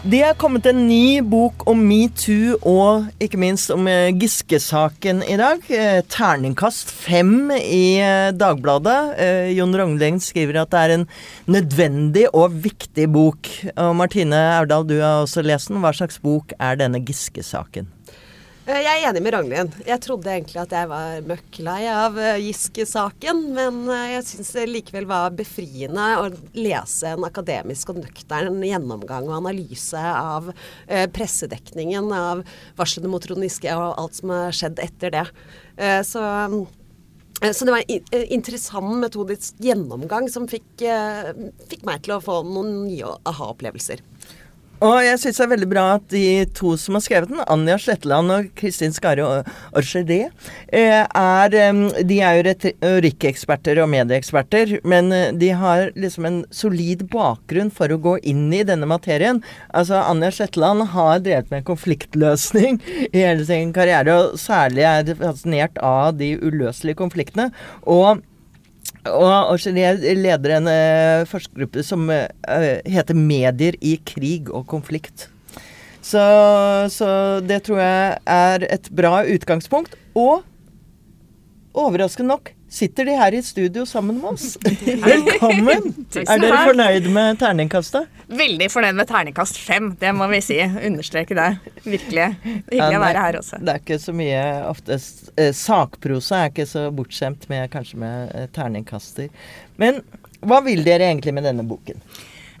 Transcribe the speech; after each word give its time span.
Det 0.00 0.22
er 0.24 0.36
kommet 0.40 0.64
en 0.64 0.78
ny 0.88 1.20
bok 1.20 1.66
om 1.68 1.82
metoo 1.84 2.54
og 2.64 3.10
ikke 3.20 3.36
minst 3.42 3.68
om 3.74 3.84
eh, 3.84 4.08
Giske-saken 4.16 5.20
i 5.28 5.36
dag. 5.36 5.60
Eh, 5.68 5.98
Terningkast 6.08 6.88
fem 6.88 7.50
i 7.52 8.00
eh, 8.00 8.30
Dagbladet. 8.32 9.20
Jon 9.52 9.76
Rognleng 9.76 10.16
skriver 10.24 10.62
at 10.62 10.72
det 10.72 10.80
er 10.80 10.94
en 10.94 11.06
nødvendig 11.52 12.24
og 12.32 12.56
viktig 12.64 13.10
bok. 13.12 13.52
Og 13.76 13.92
Martine 14.00 14.40
Aurdal, 14.56 14.88
du 14.88 14.96
har 15.02 15.20
også 15.20 15.44
lest 15.44 15.68
den. 15.68 15.84
Hva 15.84 15.92
slags 15.92 16.16
bok 16.24 16.56
er 16.56 16.80
denne 16.80 17.04
Giske-saken? 17.04 17.92
Eh, 18.70 18.84
Jeg 18.84 19.00
er 19.02 19.08
enig 19.08 19.22
med 19.24 19.34
Ragnhild. 19.34 19.76
Jeg 19.88 20.02
trodde 20.04 20.30
egentlig 20.30 20.60
at 20.62 20.72
jeg 20.74 20.88
var 20.90 21.24
møkk 21.26 21.58
lei 21.66 21.80
av 21.90 22.18
eh, 22.20 22.38
Giske-saken, 22.44 23.40
men 23.56 23.80
eh, 23.90 24.12
jeg 24.14 24.26
syns 24.28 24.52
det 24.54 24.66
likevel 24.70 25.08
var 25.10 25.32
befriende 25.34 26.04
å 26.20 26.28
lese 26.54 27.10
en 27.10 27.26
akademisk 27.26 27.90
og 27.90 28.02
nøktern 28.04 28.60
gjennomgang 28.62 29.26
og 29.26 29.38
analyse 29.40 29.98
av 30.00 30.52
pressedekningen 31.14 32.12
av 32.14 32.44
varslene 32.78 33.10
mot 33.10 33.24
Trond 33.24 33.42
Giske 33.46 33.74
og 33.74 33.98
alt 33.98 34.20
som 34.20 34.34
har 34.34 34.54
skjedd 34.54 34.82
etter 34.82 35.14
det. 35.16 35.24
Så 36.06 36.22
så 37.40 37.64
det 37.64 37.72
var 37.72 37.86
en 37.88 38.24
interessant 38.36 38.98
metodisk 39.00 39.62
gjennomgang 39.64 40.26
som 40.28 40.44
fikk, 40.50 40.82
fikk 41.70 41.86
meg 41.88 42.02
til 42.04 42.18
å 42.18 42.20
få 42.20 42.42
noen 42.44 42.82
nye 42.84 43.14
aha-opplevelser. 43.30 44.02
Og 44.80 44.96
jeg 45.04 45.18
syns 45.20 45.36
det 45.36 45.44
er 45.44 45.50
veldig 45.50 45.68
bra 45.68 45.82
at 45.98 46.04
de 46.12 46.24
to 46.56 46.72
som 46.80 46.96
har 46.96 47.02
skrevet 47.04 47.28
den, 47.28 47.42
Anja 47.52 47.76
Sletteland 47.80 48.32
og 48.32 48.46
Kristin 48.56 48.94
Skare 48.96 49.26
Orgeré, 49.76 50.20
er 50.72 51.56
De 52.08 52.20
er 52.24 52.38
jo 52.38 52.46
retorikkeksperter 52.46 53.82
og 53.82 53.90
medieeksperter, 53.92 54.78
men 54.88 55.12
eh, 55.12 55.34
de 55.36 55.50
har 55.56 55.90
liksom 56.00 56.28
en 56.28 56.38
solid 56.54 57.04
bakgrunn 57.12 57.72
for 57.74 57.92
å 57.92 58.00
gå 58.00 58.16
inn 58.32 58.48
i 58.56 58.62
denne 58.64 58.88
materien. 58.88 59.42
Altså, 59.68 60.00
Anja 60.00 60.32
Sletteland 60.32 60.88
har 60.94 61.20
drevet 61.26 61.52
med 61.52 61.66
konfliktløsning 61.68 62.80
i 63.10 63.20
hele 63.20 63.44
sin 63.44 63.74
karriere, 63.76 64.16
og 64.16 64.40
særlig 64.40 64.86
er 64.88 65.14
fascinert 65.20 65.76
av 65.84 66.16
de 66.20 66.32
uløselige 66.40 67.02
konfliktene. 67.02 67.50
Og 67.84 68.24
og 69.08 69.64
jeg 69.64 70.16
leder 70.18 70.56
en 70.58 70.68
eh, 70.68 71.26
forskergruppe 71.28 71.84
som 71.86 72.10
eh, 72.12 72.80
heter 72.84 73.16
Medier 73.16 73.78
i 73.80 73.96
krig 74.04 74.50
og 74.52 74.66
konflikt. 74.68 75.28
Så, 76.00 76.20
så 76.92 77.40
det 77.44 77.62
tror 77.66 77.80
jeg 77.80 78.18
er 78.26 78.66
et 78.68 78.88
bra 78.92 79.22
utgangspunkt. 79.24 79.96
Og 80.16 80.42
overraskende 81.72 82.34
nok 82.34 82.50
sitter 82.70 83.04
de 83.04 83.14
her 83.18 83.34
i 83.34 83.42
studio 83.42 83.84
sammen 83.86 84.20
med 84.20 84.30
oss. 84.30 84.58
Velkommen! 85.04 85.90
Er 86.14 86.38
dere 86.38 86.62
fornøyd 86.68 87.08
med 87.10 87.40
terningkastet? 87.40 88.06
Veldig 88.30 88.68
fornøyd 88.70 88.98
med 89.00 89.10
terningkast 89.10 89.58
fem, 89.58 89.90
det 89.98 90.12
må 90.14 90.28
vi 90.30 90.38
si. 90.44 90.58
Understreke 90.62 91.34
det. 91.34 91.48
Virkelig. 91.82 92.28
Hyggelig 92.44 93.00
å 93.00 93.02
være 93.02 93.26
her 93.26 93.40
også. 93.40 93.58
Det 93.58 93.74
er 93.74 93.82
ikke 93.82 94.00
så 94.02 94.14
mye 94.16 94.42
ofte 94.70 94.98
eh, 95.34 95.52
Sakprosa 95.56 96.44
er 96.44 96.54
ikke 96.54 96.68
så 96.70 96.86
bortskjemt 96.94 97.48
med 97.50 97.70
kanskje 97.74 98.02
med 98.04 98.34
eh, 98.38 98.50
terningkaster. 98.54 99.30
Men 99.82 100.02
hva 100.40 100.62
vil 100.64 100.86
dere 100.86 101.10
egentlig 101.10 101.34
med 101.36 101.48
denne 101.50 101.66
boken? 101.66 101.98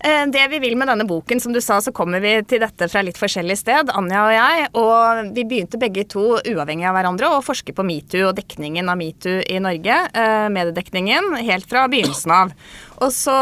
Eh, 0.04 0.26
Det 0.32 0.48
vi 0.48 0.58
vil 0.58 0.76
med 0.80 0.88
denne 0.88 1.04
boken, 1.04 1.40
som 1.40 1.52
du 1.52 1.60
sa, 1.60 1.76
så 1.80 1.92
kommer 1.92 2.20
vi 2.24 2.32
til 2.48 2.62
dette 2.62 2.86
fra 2.88 3.02
litt 3.04 3.18
forskjellig 3.20 3.56
sted, 3.60 3.90
Anja 3.92 4.22
og 4.24 4.32
jeg. 4.32 4.68
Og 4.80 5.32
vi 5.36 5.44
begynte 5.44 5.80
begge 5.80 6.06
to, 6.08 6.38
uavhengig 6.40 6.86
av 6.88 6.96
hverandre, 6.96 7.28
å 7.36 7.42
forske 7.44 7.74
på 7.76 7.84
metoo 7.84 8.30
og 8.30 8.36
dekningen 8.38 8.88
av 8.88 8.96
metoo 8.96 9.42
i 9.44 9.58
Norge. 9.60 9.98
eh, 10.14 10.48
Mediedekningen, 10.48 11.36
helt 11.44 11.68
fra 11.68 11.86
begynnelsen 11.88 12.32
av. 12.32 12.52
Og 13.00 13.10
så 13.12 13.32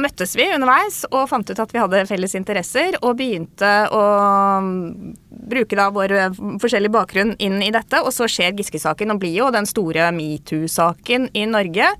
møttes 0.00 0.34
vi 0.36 0.48
underveis 0.52 1.04
og 1.10 1.28
fant 1.28 1.48
ut 1.50 1.60
at 1.60 1.72
vi 1.72 1.78
hadde 1.80 2.06
felles 2.06 2.34
interesser, 2.34 2.96
og 3.02 3.16
begynte 3.16 3.88
å 3.92 4.02
mm, 4.60 5.16
bruke 5.30 5.76
da 5.76 5.90
vår 5.90 6.12
eh, 6.12 6.30
forskjellige 6.60 6.92
bakgrunn 6.96 7.36
inn 7.38 7.60
i 7.62 7.70
dette. 7.70 8.00
Og 8.00 8.12
så 8.12 8.24
skjer 8.24 8.56
Giske-saken 8.56 9.12
og 9.12 9.20
blir 9.20 9.36
jo 9.36 9.50
den 9.52 9.66
store 9.68 10.08
metoo-saken 10.16 11.28
i 11.34 11.44
Norge. 11.44 11.92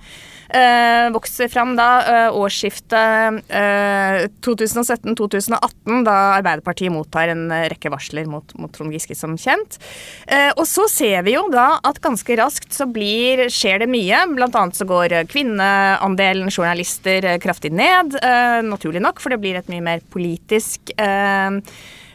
Eh, 0.49 1.09
vokser 1.15 1.49
fram 1.51 1.75
da 1.79 1.89
eh, 2.07 2.37
årsskiftet 2.39 3.51
eh, 3.51 4.27
2017-2018, 4.47 6.05
da 6.07 6.17
Arbeiderpartiet 6.37 6.95
mottar 6.95 7.33
en 7.33 7.49
eh, 7.51 7.67
rekke 7.73 7.91
varsler 7.93 8.29
mot, 8.31 8.55
mot 8.61 8.73
Trond 8.75 8.95
Giske, 8.95 9.17
som 9.19 9.35
kjent. 9.41 9.81
Eh, 10.27 10.53
og 10.55 10.65
så 10.71 10.87
ser 10.93 11.27
vi 11.27 11.35
jo 11.35 11.47
da 11.53 11.81
at 11.87 12.01
ganske 12.05 12.39
raskt 12.39 12.77
så 12.77 12.87
blir, 12.87 13.47
skjer 13.53 13.83
det 13.83 13.91
mye. 13.91 14.23
Blant 14.37 14.59
annet 14.59 14.79
så 14.79 14.87
går 14.89 15.19
eh, 15.19 15.29
kvinneandelen 15.31 16.53
journalister 16.53 17.27
eh, 17.27 17.41
kraftig 17.43 17.75
ned, 17.75 18.19
eh, 18.23 18.63
naturlig 18.67 19.03
nok, 19.03 19.23
for 19.23 19.35
det 19.35 19.43
blir 19.43 19.59
et 19.59 19.71
mye 19.73 19.85
mer 19.85 20.05
politisk 20.15 20.95
eh, 20.95 21.63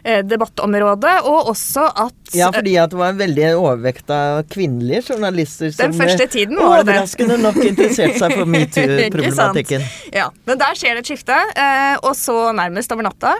eh, 0.04 0.22
debattområde. 0.26 1.14
Og 1.30 1.52
også 1.54 1.88
at 1.90 2.18
Ja, 2.36 2.48
fordi 2.56 2.78
at 2.80 2.94
det 2.94 3.00
var 3.00 3.12
en 3.12 3.20
veldig 3.20 3.48
overvekt 3.60 4.12
av 4.14 4.46
kvinnelige 4.52 5.12
journalister 5.12 5.74
som 5.74 5.92
Den 5.92 5.98
første 6.00 6.28
eh, 6.28 6.32
tiden 6.32 6.56
var 6.60 6.86
det 6.86 6.94
overraskende 6.94 7.38
nok 7.42 7.60
interesserte 7.60 8.22
seg 8.22 8.36
for 8.38 8.52
metoo-problematikken. 8.56 9.84
Ja, 10.16 10.30
men 10.48 10.62
der 10.62 10.80
skjer 10.80 10.96
det 10.96 11.04
et 11.04 11.12
skifte, 11.12 11.36
eh, 11.36 11.98
og 12.00 12.16
så 12.18 12.38
nærmest 12.56 12.94
over 12.96 13.08
natta. 13.10 13.36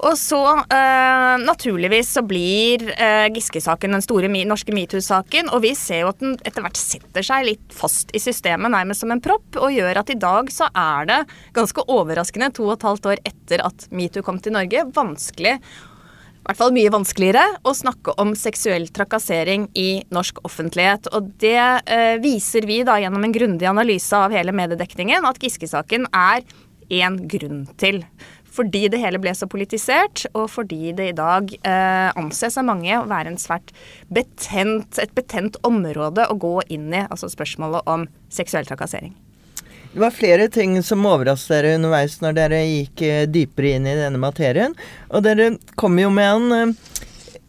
Og 0.00 0.16
så, 0.16 0.40
eh, 0.72 1.34
naturligvis, 1.44 2.14
så 2.16 2.24
blir 2.24 2.86
eh, 2.94 3.28
Giske-saken 3.34 3.98
den 3.98 4.04
store 4.04 4.30
norske 4.48 4.72
metoo-saken, 4.74 5.50
og 5.52 5.62
vi 5.66 5.74
ser 5.76 6.04
jo 6.04 6.12
at 6.14 6.22
den 6.22 6.38
etter 6.46 6.64
hvert 6.64 6.80
setter 6.80 7.26
seg 7.26 7.44
litt 7.50 7.76
fast 7.76 8.14
i 8.16 8.22
systemet, 8.22 8.72
nærmest 8.72 9.04
som 9.04 9.12
en 9.12 9.20
propp, 9.20 9.60
og 9.60 9.74
gjør 9.74 10.00
at 10.00 10.14
i 10.14 10.18
dag 10.20 10.48
så 10.52 10.70
er 10.72 11.10
det 11.10 11.20
ganske 11.56 11.84
overraskende, 11.92 12.52
to 12.56 12.70
og 12.70 12.78
et 12.78 12.88
halvt 12.88 13.12
år 13.12 13.22
etter 13.28 13.64
at 13.66 13.88
metoo 13.92 14.24
kom 14.24 14.40
til 14.40 14.56
Norge, 14.56 14.86
vanskelig 14.96 15.58
i 16.40 16.48
hvert 16.48 16.56
fall 16.56 16.72
mye 16.72 16.90
vanskeligere 16.90 17.42
å 17.68 17.74
snakke 17.76 18.14
om 18.22 18.32
seksuell 18.38 18.86
trakassering 18.96 19.68
i 19.76 20.00
norsk 20.10 20.40
offentlighet. 20.48 21.10
Og 21.14 21.28
det 21.42 21.60
eh, 21.60 22.16
viser 22.22 22.64
vi 22.66 22.80
da 22.88 22.96
gjennom 22.98 23.26
en 23.26 23.34
grundig 23.34 23.68
analyse 23.68 24.16
av 24.16 24.32
hele 24.32 24.54
mediedekningen 24.56 25.28
at 25.28 25.38
Giske-saken 25.42 26.08
er 26.16 26.42
én 26.90 27.20
grunn 27.30 27.66
til. 27.78 28.00
Fordi 28.50 28.88
det 28.90 28.98
hele 28.98 29.20
ble 29.22 29.34
så 29.36 29.46
politisert, 29.46 30.24
og 30.34 30.48
fordi 30.50 30.90
det 30.96 31.12
i 31.12 31.16
dag 31.20 31.52
eh, 31.60 32.08
anses 32.18 32.58
av 32.58 32.66
mange 32.66 32.96
å 32.98 33.06
være 33.10 33.36
betent, 34.10 34.98
et 34.98 35.14
betent 35.14 35.60
område 35.62 36.26
å 36.26 36.38
gå 36.40 36.56
inn 36.68 36.90
i, 36.90 37.04
altså 37.06 37.30
spørsmålet 37.30 37.86
om 37.86 38.08
seksuell 38.32 38.66
trakassering. 38.66 39.14
Det 39.92 39.98
var 39.98 40.14
flere 40.14 40.46
ting 40.48 40.76
som 40.86 41.02
overrasket 41.06 41.56
dere 41.56 41.74
underveis 41.74 42.20
når 42.22 42.36
dere 42.36 42.58
gikk 42.62 43.02
eh, 43.02 43.24
dypere 43.26 43.74
inn 43.74 43.88
i 43.90 43.96
denne 43.98 44.20
materien. 44.22 44.76
Og 45.10 45.24
dere 45.26 45.56
kom 45.80 45.98
jo 45.98 46.12
med 46.14 46.30
en 46.30 46.74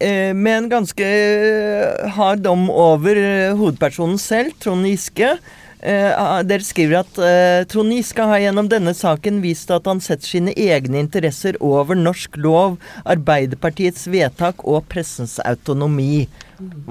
eh, 0.02 0.32
med 0.34 0.56
en 0.56 0.68
ganske 0.72 1.06
eh, 1.06 2.08
hard 2.16 2.42
dom 2.42 2.66
over 2.66 3.14
eh, 3.14 3.54
hovedpersonen 3.54 4.18
selv, 4.18 4.56
Trond 4.58 4.90
Giske. 4.90 5.36
Eh, 5.82 6.10
ah, 6.18 6.42
dere 6.42 6.66
skriver 6.66 7.04
at 7.04 7.22
eh, 7.22 7.62
Trond 7.70 7.94
Giske 7.94 8.26
har 8.26 8.42
gjennom 8.42 8.66
denne 8.70 8.94
saken 8.94 9.38
vist 9.42 9.70
at 9.70 9.86
han 9.86 10.02
setter 10.02 10.34
sine 10.34 10.58
egne 10.58 10.98
interesser 10.98 11.58
over 11.62 11.94
norsk 11.98 12.42
lov, 12.42 12.78
Arbeiderpartiets 13.06 14.08
vedtak 14.10 14.66
og 14.66 14.82
pressens 14.90 15.38
autonomi. 15.46 16.26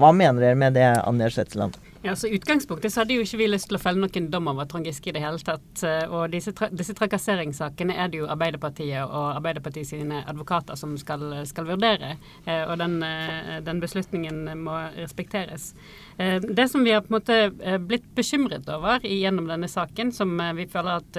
Hva 0.00 0.16
mener 0.16 0.48
dere 0.48 0.64
med 0.64 0.80
det, 0.80 0.88
Anja 1.04 1.28
Shetland? 1.32 1.76
Ja, 2.04 2.16
så 2.16 2.26
utgangspunktet 2.26 2.90
så 2.90 3.00
hadde 3.00 3.14
jo 3.14 3.22
ikke 3.22 3.38
vi 3.38 3.46
lyst 3.46 3.68
til 3.70 3.76
å 3.78 3.80
felle 3.80 4.02
noen 4.02 4.24
dom 4.26 4.48
over 4.50 4.66
Trond 4.66 4.88
Giske 4.88 5.12
i 5.12 5.14
det 5.14 5.20
hele 5.22 5.38
tatt. 5.38 5.82
eh, 5.86 6.10
Og 6.10 6.32
disse, 6.32 6.50
tra 6.50 6.66
disse 6.74 6.96
trakasseringssakene 6.98 7.94
er 7.94 8.08
det 8.10 8.18
jo 8.18 8.26
Arbeiderpartiet 8.26 9.04
og 9.04 9.36
Arbeiderpartiet 9.36 9.86
sine 9.86 10.24
advokater 10.26 10.74
som 10.74 10.96
skal, 10.98 11.22
skal 11.46 11.68
vurdere. 11.68 12.16
eh, 12.44 12.64
Og 12.66 12.76
den, 12.78 13.02
eh, 13.04 13.60
den 13.60 13.78
beslutningen 13.80 14.50
må 14.58 14.74
respekteres. 14.96 15.74
Det 16.18 16.68
som 16.70 16.82
vi 16.84 16.90
har 16.90 17.02
på 17.02 17.14
en 17.14 17.20
måte 17.20 17.78
blitt 17.86 18.14
bekymret 18.14 18.68
over 18.68 18.98
gjennom 19.00 19.46
denne 19.46 19.68
saken, 19.68 20.12
som 20.12 20.36
vi 20.56 20.66
føler 20.66 20.96
at 20.96 21.12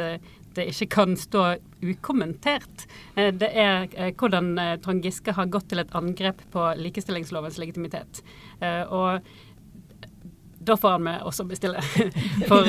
det 0.54 0.68
ikke 0.68 0.90
kan 0.90 1.16
stå 1.18 1.58
ukommentert, 1.82 2.86
det 3.16 3.50
er 3.56 3.88
hvordan 4.12 4.80
Trond 4.82 5.04
Giske 5.04 5.34
har 5.34 5.48
gått 5.48 5.70
til 5.70 5.80
et 5.80 5.96
angrep 5.96 6.40
på 6.52 6.78
likestillingslovens 6.78 7.58
legitimitet. 7.58 8.22
Og 8.92 9.20
da 10.66 10.78
får 10.78 10.96
han 10.96 11.04
med 11.04 11.24
også 11.28 11.46
bestille. 11.48 11.82
For, 12.50 12.68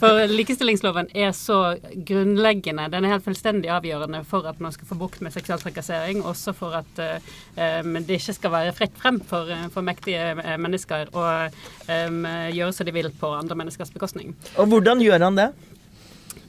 for 0.00 0.20
likestillingsloven 0.30 1.10
er 1.14 1.32
så 1.36 1.76
grunnleggende. 2.08 2.88
Den 2.92 3.06
er 3.06 3.14
helt 3.14 3.24
fullstendig 3.24 3.70
avgjørende 3.72 4.22
for 4.28 4.46
at 4.48 4.60
man 4.62 4.74
skal 4.74 4.88
få 4.90 4.98
bukt 4.98 5.22
med 5.24 5.34
seksuell 5.34 5.60
trakassering. 5.62 6.22
Også 6.26 6.54
for 6.56 6.76
at 6.78 7.00
um, 7.00 7.98
det 7.98 8.18
ikke 8.18 8.36
skal 8.36 8.54
være 8.54 8.74
fritt 8.76 8.96
frem 8.98 9.20
for, 9.24 9.50
eh, 9.52 9.66
for 9.72 9.86
mektige 9.86 10.32
eh, 10.34 10.56
mennesker 10.60 11.12
å 11.16 11.24
um, 11.48 12.20
gjøre 12.54 12.74
som 12.74 12.88
de 12.88 12.94
vil 12.96 13.10
på 13.20 13.32
andre 13.36 13.58
menneskers 13.58 13.92
bekostning. 13.94 14.34
Og 14.58 14.70
hvordan 14.72 15.02
gjør 15.04 15.26
han 15.28 15.38
det? 15.38 15.50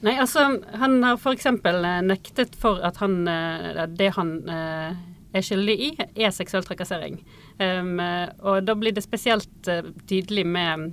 Nei, 0.00 0.16
altså 0.16 0.46
han 0.80 1.00
har 1.04 1.20
f.eks. 1.20 1.50
nektet 2.08 2.56
for 2.60 2.80
at 2.86 3.00
han 3.02 3.20
det 3.98 4.14
han 4.16 4.36
er 5.32 5.44
skyldig 5.44 5.76
i, 5.76 5.90
er 5.98 6.32
seksuell 6.34 6.66
trakassering. 6.66 7.20
Um, 7.60 8.00
og 8.40 8.64
da 8.66 8.76
blir 8.78 8.94
det 8.96 9.04
spesielt 9.04 9.70
uh, 9.70 9.92
tydelig 10.10 10.46
med 10.48 10.88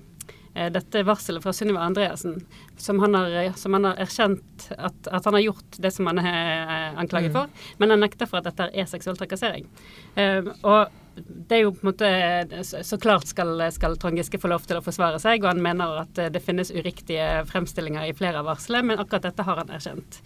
uh, 0.58 0.68
dette 0.74 1.04
varselet 1.08 1.44
fra 1.44 1.54
Sunniva 1.56 1.86
Andreassen, 1.86 2.38
som 2.78 3.02
han 3.04 3.18
har, 3.18 3.58
som 3.58 3.78
han 3.78 3.90
har 3.90 4.04
erkjent 4.06 4.70
at, 4.78 5.08
at, 5.08 5.26
han 5.26 5.40
har 5.40 5.46
gjort 5.48 5.82
det 5.82 5.94
som 5.96 6.10
han 6.12 6.22
er 6.22 6.98
anklaget 7.00 7.34
mm. 7.34 7.40
for, 7.40 7.74
men 7.82 7.96
han 7.96 8.06
nekter 8.06 8.30
for 8.30 8.42
at 8.42 8.52
dette 8.52 8.70
er 8.74 8.90
seksuell 8.90 9.18
trakassering. 9.20 9.68
Um, 10.16 10.54
og 10.62 10.94
det 11.18 11.56
er 11.58 11.64
jo 11.64 11.72
på 11.74 11.82
en 11.82 11.88
måte 11.90 12.74
Så 12.78 13.00
klart 13.02 13.26
skal, 13.26 13.56
skal 13.74 13.96
Trond 13.98 14.20
Giske 14.20 14.38
få 14.38 14.52
lov 14.52 14.68
til 14.70 14.78
å 14.78 14.84
forsvare 14.86 15.18
seg, 15.18 15.42
og 15.42 15.50
han 15.50 15.64
mener 15.66 16.04
at 16.04 16.22
det 16.30 16.44
finnes 16.46 16.70
uriktige 16.70 17.42
fremstillinger 17.50 18.06
i 18.06 18.14
flere 18.14 18.44
av 18.44 18.52
varslene, 18.52 18.92
men 18.92 19.02
akkurat 19.02 19.26
dette 19.26 19.48
har 19.48 19.64
han 19.64 19.74
erkjent. 19.74 20.22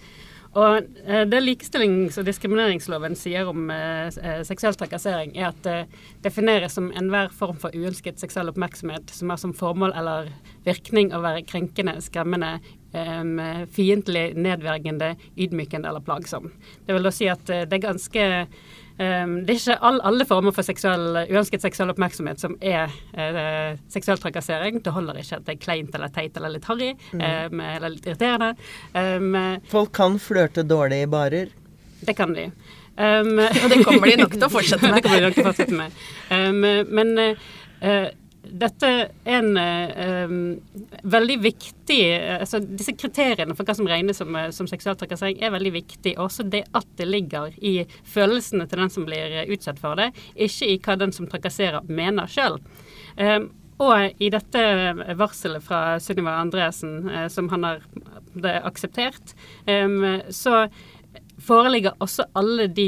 Og 0.51 0.83
eh, 1.05 1.23
Det 1.29 1.39
likestillings- 1.39 2.17
og 2.19 2.27
diskrimineringsloven 2.27 3.15
sier 3.15 3.47
om 3.47 3.69
eh, 3.71 4.09
eh, 4.11 4.41
seksuell 4.47 4.75
trakassering, 4.75 5.31
er 5.37 5.51
at 5.51 5.61
det 5.63 5.77
defineres 6.25 6.75
som 6.75 6.89
enhver 6.97 7.31
form 7.35 7.59
for 7.61 7.71
uønsket 7.75 8.19
seksuell 8.19 8.51
oppmerksomhet 8.51 9.13
som 9.15 9.31
har 9.31 9.39
som 9.39 9.55
formål 9.55 9.95
eller 9.95 10.31
virkning 10.67 11.13
å 11.15 11.23
være 11.23 11.45
krenkende, 11.47 11.95
skremmende, 12.03 12.57
eh, 12.91 13.63
fiendtlig, 13.71 14.27
nedverdigende, 14.35 15.13
ydmykende 15.39 15.87
eller 15.87 16.03
plagsom. 16.03 16.51
Det 16.85 16.97
vil 16.97 17.07
da 17.07 17.15
si 17.15 17.31
at 17.31 17.45
det 17.47 17.79
er 17.79 17.87
ganske 17.87 18.29
Um, 19.01 19.31
det 19.47 19.55
er 19.55 19.57
ikke 19.57 19.77
all, 19.87 19.97
alle 20.05 20.25
former 20.29 20.53
for 20.53 20.67
seksuell, 20.67 21.23
uønsket 21.31 21.63
seksuell 21.63 21.89
oppmerksomhet 21.93 22.41
som 22.43 22.53
er 22.61 22.91
uh, 23.15 23.79
seksuell 23.89 24.21
trakassering. 24.21 24.77
Det 24.85 24.93
holder 24.93 25.21
ikke 25.21 25.39
at 25.39 25.47
det 25.47 25.55
er 25.55 25.63
kleint 25.63 25.97
eller 25.97 26.11
teit 26.13 26.37
eller 26.37 26.53
litt 26.53 26.67
harry 26.69 26.91
mm. 26.93 27.23
um, 27.23 27.63
eller 27.65 27.95
litt 27.95 28.05
irriterende. 28.11 28.51
Um, 28.93 29.39
Folk 29.71 29.95
kan 29.97 30.19
flørte 30.21 30.65
dårlig 30.67 31.01
i 31.07 31.09
barer. 31.09 31.49
Det 32.01 32.13
kan 32.17 32.33
de. 32.33 32.47
og 33.01 33.67
det 33.71 33.83
kommer 33.85 34.09
de 34.09 34.15
nok 34.21 34.33
til 34.35 34.45
å 34.45 34.51
fortsette 34.51 34.85
med. 34.89 34.99
det 34.99 35.05
kommer 35.05 35.21
de 35.21 35.27
nok 35.27 35.37
til 35.37 35.43
å 35.43 35.49
fortsette 35.49 35.77
med. 35.77 36.89
men 36.89 37.13
uh, 37.21 38.09
dette 38.41 38.87
er 38.89 39.11
en 39.29 39.57
um, 39.57 40.33
veldig 41.03 41.37
viktig 41.43 41.99
altså 42.39 42.61
Disse 42.63 42.95
kriteriene 42.97 43.53
for 43.57 43.67
hva 43.67 43.75
som 43.77 43.89
regnes 43.89 44.17
som, 44.17 44.33
eh, 44.35 44.49
som 44.55 44.69
seksuell 44.69 44.97
trakassering, 44.97 45.37
er 45.41 45.53
veldig 45.53 45.73
viktig. 45.75 46.15
Også 46.21 46.45
det 46.49 46.63
at 46.77 46.87
det 46.97 47.07
ligger 47.09 47.53
i 47.57 47.85
følelsene 48.07 48.67
til 48.69 48.81
den 48.81 48.93
som 48.93 49.05
blir 49.07 49.41
utsatt 49.51 49.81
for 49.81 49.99
det, 49.99 50.11
ikke 50.35 50.69
i 50.71 50.77
hva 50.81 50.97
den 50.99 51.13
som 51.15 51.29
trakasserer, 51.29 51.85
mener 51.89 52.29
sjøl. 52.31 52.57
Um, 53.17 53.25
ehm, 53.25 53.49
og 53.81 54.21
i 54.21 54.29
dette 54.29 54.61
varselet 55.17 55.63
fra 55.65 55.97
Sunniva 56.01 56.35
Andresen, 56.41 57.09
uh, 57.09 57.27
som 57.33 57.49
han 57.53 57.65
har 57.65 57.85
akseptert, 58.61 59.35
um, 59.67 60.21
så 60.29 60.67
foreligger 61.45 61.95
også 62.03 62.27
alle 62.37 62.67
de, 62.71 62.87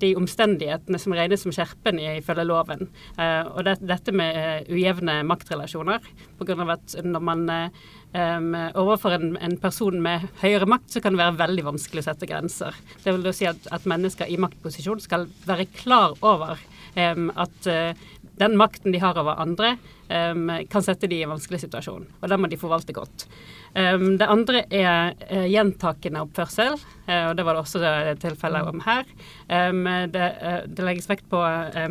de, 0.00 0.12
omstendighetene 0.18 1.00
som 1.00 1.14
regnes 1.16 1.44
som 1.44 1.54
skjerpende 1.54 2.18
ifølge 2.18 2.46
loven. 2.48 2.88
Uh, 3.18 3.48
og 3.52 3.66
det, 3.68 3.78
dette 3.86 4.14
med 4.16 4.38
uh, 4.38 4.72
ujevne 4.72 5.20
maktrelasjoner. 5.28 6.06
På 6.38 6.48
grunn 6.48 6.64
av 6.64 6.74
at 6.76 6.96
når 7.04 7.24
man 7.24 7.44
um, 7.52 8.52
overfor 8.80 9.16
en, 9.16 9.36
en, 9.40 9.56
person 9.62 10.00
med 10.02 10.28
høyere 10.42 10.68
makt, 10.68 10.90
så 10.94 11.02
kan 11.02 11.14
det 11.14 11.22
være 11.22 11.40
veldig 11.42 11.66
vanskelig 11.72 12.04
å 12.04 12.08
sette 12.10 12.28
grenser. 12.30 12.76
Det 13.04 13.14
vil 13.14 13.26
da 13.26 13.34
si 13.36 13.48
at, 13.50 13.68
at 13.74 13.88
mennesker 13.88 14.30
i 14.30 14.40
maktposisjon 14.40 15.02
skal 15.02 15.28
være 15.48 15.68
klar 15.76 16.16
over 16.20 16.60
um, 16.96 17.30
at 17.36 17.70
uh, 17.70 18.08
den 18.40 18.56
makten 18.56 18.92
de 18.92 19.00
har 19.02 19.18
over 19.18 19.40
andre, 19.40 19.76
um, 20.08 20.50
kan 20.70 20.84
sette 20.84 21.08
de 21.10 21.20
i 21.20 21.24
en 21.26 21.34
vanskelig 21.34 21.62
situasjon. 21.64 22.06
Og 22.20 22.30
den 22.30 22.40
må 22.40 22.48
de 22.50 22.58
forvalte 22.60 22.94
godt. 22.96 23.26
Um, 23.72 24.16
det 24.20 24.28
andre 24.28 24.64
er 24.72 25.14
uh, 25.28 25.46
gjentakende 25.48 26.24
oppførsel, 26.24 26.76
uh, 27.08 27.24
og 27.30 27.36
det 27.36 27.46
var 27.46 27.56
det 27.56 27.62
også 27.62 27.92
tilfeller 28.22 28.68
om 28.72 28.82
her. 28.86 29.06
Um, 29.48 29.84
det, 30.12 30.30
uh, 30.40 30.62
det, 30.66 30.86
legges 30.86 31.10
vekt 31.10 31.28
på 31.32 31.40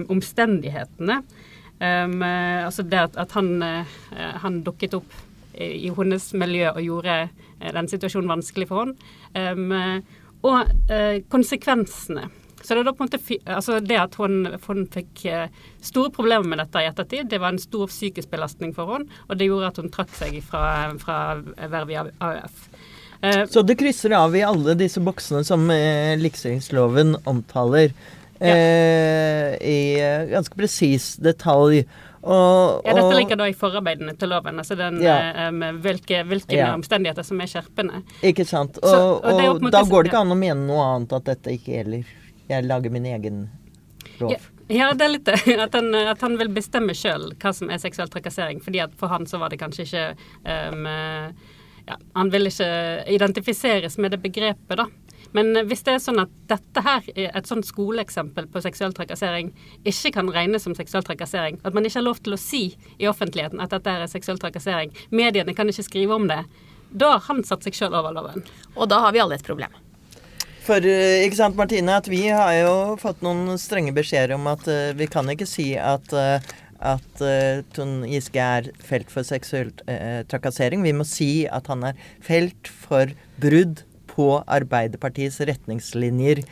omstendighetene. 0.09 1.21
altså 1.81 2.83
det 2.83 2.99
at, 2.99 3.15
at 3.17 3.31
han, 3.31 3.63
han, 4.13 4.59
dukket 4.61 4.93
opp 4.93 5.13
i, 5.57 5.87
i 5.87 5.89
hennes 5.89 6.27
miljø 6.37 6.67
og 6.69 6.83
gjorde 6.85 7.15
den 7.73 7.89
situasjonen 7.89 8.29
vanskelig 8.29 8.67
for 8.69 8.91
henne. 9.33 10.03
og 10.45 10.69
konsekvensene. 11.33 12.27
Så 12.63 12.77
det, 12.77 12.93
måte, 12.99 13.19
altså 13.45 13.79
det 13.81 13.97
at 13.97 14.15
hun, 14.21 14.45
hun, 14.67 14.85
fikk 14.91 15.25
eh, 15.29 15.49
store 15.81 16.13
problemer 16.13 16.47
med 16.47 16.61
dette 16.63 16.83
i 16.83 16.89
ettertid, 16.89 17.29
det 17.31 17.41
var 17.41 17.55
en 17.55 17.61
stor 17.61 17.89
psykisk 17.91 18.31
belastning 18.31 18.75
for 18.77 18.95
henne, 18.95 19.21
og 19.27 19.37
det 19.39 19.49
gjorde 19.49 19.71
at 19.71 19.81
hun 19.81 19.91
trakk 19.93 20.13
seg 20.17 20.39
fra, 20.45 20.63
fra 21.01 21.19
vervet 21.57 21.95
i 21.95 21.99
AUF. 22.01 22.63
Eh, 23.21 23.43
Så 23.49 23.65
det 23.65 23.79
krysser 23.81 24.15
av 24.17 24.35
i 24.35 24.45
alle 24.45 24.77
disse 24.79 25.01
boksene 25.03 25.43
som 25.47 25.67
eh, 25.73 26.13
likestillingsloven 26.21 27.17
omtaler, 27.29 27.91
ja. 28.39 28.53
eh, 28.53 29.57
i 29.61 29.81
eh, 30.01 30.29
ganske 30.31 30.57
presis 30.57 31.15
detalj. 31.21 31.83
Og, 32.21 32.83
ja, 32.85 32.93
dette 32.93 33.17
ligger 33.17 33.39
da 33.39 33.47
i 33.49 33.53
forarbeidene 33.57 34.13
til 34.13 34.29
loven, 34.29 34.59
altså 34.61 34.75
den, 34.77 34.99
ja. 35.01 35.49
um, 35.49 35.63
hvilke, 35.81 36.21
hvilke 36.29 36.53
ja. 36.53 36.67
omstendigheter 36.77 37.25
som 37.25 37.41
er 37.41 37.49
skjerpende. 37.49 38.03
Ikke 38.29 38.45
sant. 38.45 38.77
Og, 38.77 38.89
Så, 38.89 38.99
og, 39.17 39.55
og 39.57 39.71
da 39.73 39.81
går 39.89 40.05
det 40.05 40.11
ikke 40.11 40.21
an 40.21 40.35
å 40.35 40.37
mene 40.37 40.67
noe 40.67 40.85
annet 40.85 41.15
at 41.17 41.31
dette 41.31 41.55
ikke 41.57 41.79
gjelder 41.79 42.17
jeg 42.51 42.67
lager 42.67 42.93
min 42.93 43.07
egen 43.09 43.43
lov. 44.19 44.33
Ja, 44.33 44.39
ja 44.67 44.91
det 44.93 45.07
er 45.07 45.13
litt 45.15 45.29
det. 45.29 45.39
At 45.65 45.77
han, 45.77 45.93
at 45.95 46.21
han 46.21 46.37
vil 46.39 46.51
bestemme 46.53 46.95
sjøl 46.97 47.31
hva 47.41 47.53
som 47.55 47.71
er 47.71 47.81
seksuell 47.81 48.11
trakassering. 48.11 48.61
fordi 48.63 48.83
at 48.83 48.95
for 48.99 49.11
han 49.11 49.27
så 49.27 49.41
var 49.41 49.51
det 49.51 49.61
kanskje 49.61 49.87
ikke 49.87 50.05
um, 50.45 50.87
ja, 51.87 51.97
Han 52.15 52.31
vil 52.31 52.47
ikke 52.47 52.71
identifiseres 53.07 53.97
med 53.97 54.11
det 54.11 54.21
begrepet, 54.21 54.77
da. 54.77 54.87
Men 55.31 55.55
hvis 55.67 55.83
det 55.87 55.93
er 55.95 56.01
sånn 56.03 56.19
at 56.19 56.31
dette 56.51 56.81
her 56.83 57.05
er 57.13 57.29
et 57.37 57.47
sånt 57.47 57.63
skoleeksempel 57.63 58.49
på 58.51 58.63
seksuell 58.63 58.91
trakassering 58.95 59.53
ikke 59.87 60.11
kan 60.17 60.31
regnes 60.33 60.65
som 60.67 60.75
seksuell 60.75 61.05
trakassering, 61.07 61.59
at 61.63 61.77
man 61.77 61.87
ikke 61.87 62.01
har 62.01 62.07
lov 62.09 62.19
til 62.25 62.35
å 62.35 62.41
si 62.41 62.63
i 62.99 63.07
offentligheten 63.07 63.63
at 63.63 63.71
dette 63.71 63.93
er 63.93 64.11
seksuell 64.11 64.41
trakassering, 64.41 64.91
mediene 65.09 65.55
kan 65.55 65.71
ikke 65.71 65.87
skrive 65.87 66.17
om 66.17 66.27
det, 66.27 66.41
da 66.91 67.13
har 67.13 67.23
han 67.29 67.45
satt 67.47 67.63
seg 67.63 67.77
sjøl 67.77 67.95
over 67.95 68.11
loven. 68.17 68.43
Og 68.75 68.91
da 68.91 68.99
har 69.05 69.15
vi 69.15 69.23
alle 69.23 69.39
et 69.39 69.47
problem. 69.47 69.71
For 70.61 70.85
eh, 70.85 71.23
ikke 71.25 71.39
sant, 71.39 71.57
Martine, 71.57 71.97
at 71.97 72.09
vi 72.11 72.27
har 72.29 72.53
jo 72.59 72.73
fått 73.01 73.23
noen 73.25 73.57
strenge 73.61 73.93
beskjeder 73.97 74.35
om 74.35 74.45
at 74.51 74.67
uh, 74.69 74.91
vi 74.97 75.07
kan 75.09 75.29
ikke 75.33 75.47
si 75.49 75.71
at 75.79 76.13
uh, 76.13 76.37
at 76.81 77.21
uh, 77.21 77.61
Trond 77.73 78.05
Giske 78.09 78.41
er 78.41 78.69
felt 78.81 79.11
for 79.13 79.25
seksuell 79.25 79.69
uh, 79.85 80.21
trakassering. 80.29 80.81
Vi 80.85 80.93
må 80.97 81.05
si 81.07 81.45
at 81.45 81.69
han 81.69 81.85
er 81.91 81.99
felt 82.25 82.69
for 82.69 83.13
brudd 83.41 83.83
på 84.11 84.27
Arbeiderpartiets 84.49 85.39
retningslinjer 85.47 86.43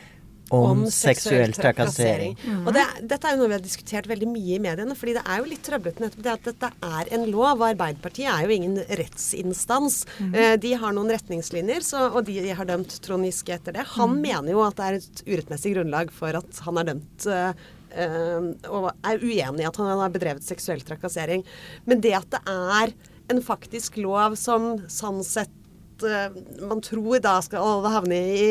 om, 0.50 0.84
om 0.84 0.84
seksuell 0.92 1.54
trakassering. 1.56 2.36
Mm. 2.44 2.68
Og 2.68 2.76
det, 2.76 2.86
Dette 3.12 3.30
er 3.30 3.36
jo 3.36 3.42
noe 3.42 3.52
vi 3.52 3.58
har 3.58 3.64
diskutert 3.64 4.10
veldig 4.10 4.30
mye 4.32 4.58
i 4.58 4.62
mediene. 4.64 4.98
fordi 4.98 5.16
det 5.18 5.24
er 5.26 5.42
jo 5.42 5.50
litt 5.50 5.64
trøblete 5.66 6.04
nettopp 6.04 6.26
det 6.26 6.36
at 6.36 6.50
dette 6.50 6.72
er 6.90 7.14
en 7.18 7.26
lov. 7.30 7.62
Og 7.62 7.68
Arbeiderpartiet 7.72 8.30
er 8.32 8.46
jo 8.46 8.56
ingen 8.56 8.78
rettsinstans. 9.02 10.02
Mm. 10.20 10.32
Eh, 10.34 10.54
de 10.66 10.76
har 10.84 10.96
noen 10.96 11.14
retningslinjer, 11.14 11.86
så, 11.86 12.08
og 12.10 12.24
de 12.30 12.40
har 12.50 12.70
dømt 12.70 13.00
Trond 13.06 13.28
Giske 13.28 13.58
etter 13.58 13.78
det. 13.78 13.86
Han 13.96 14.18
mm. 14.18 14.24
mener 14.26 14.56
jo 14.56 14.64
at 14.66 14.80
det 14.80 14.88
er 14.88 15.02
et 15.02 15.26
urettmessig 15.28 15.76
grunnlag 15.78 16.14
for 16.16 16.42
at 16.42 16.64
han 16.68 16.82
er 16.82 16.94
dømt. 16.94 17.28
Eh, 17.28 17.68
Uh, 17.90 18.52
og 18.70 18.84
er 19.02 19.18
uenig 19.18 19.64
i 19.64 19.66
at 19.66 19.78
han 19.82 19.88
har 19.98 20.12
bedrevet 20.14 20.46
seksuell 20.46 20.84
trakassering. 20.86 21.42
Men 21.90 22.04
det 22.06 22.12
at 22.20 22.28
det 22.36 22.42
er 22.46 22.94
en 23.34 23.42
faktisk 23.42 23.98
lov 23.98 24.36
som 24.38 24.76
sånn 24.94 25.24
sett 26.00 26.36
uh, 26.36 26.68
man 26.68 26.82
tror 26.82 27.20
da 27.20 27.42
skal 27.42 27.64
alle 27.64 27.92
havne 27.94 28.16
i, 28.16 28.48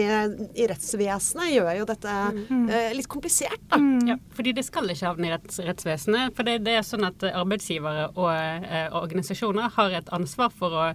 i, 0.54 0.66
rettsvesenet, 0.68 1.52
gjør 1.52 1.70
jo 1.78 1.86
dette 1.88 2.14
uh, 2.50 2.92
litt 2.94 3.08
komplisert. 3.08 3.60
da. 3.68 3.76
Mm. 3.78 4.08
Ja, 4.08 4.16
fordi 4.34 4.52
det 4.56 4.64
skal 4.66 4.90
ikke 4.90 5.08
havne 5.08 5.28
i 5.28 5.32
retts, 5.32 5.60
rettsvesenet. 5.64 6.34
For 6.36 6.46
det, 6.46 6.58
det, 6.66 6.76
er 6.78 6.86
sånn 6.86 7.06
at 7.08 7.24
arbeidsgivere 7.28 8.10
og, 8.14 8.30
uh, 8.30 8.88
organisasjoner 9.02 9.72
har 9.76 9.98
et 9.98 10.12
ansvar 10.14 10.52
for 10.54 10.74
å, 10.74 10.86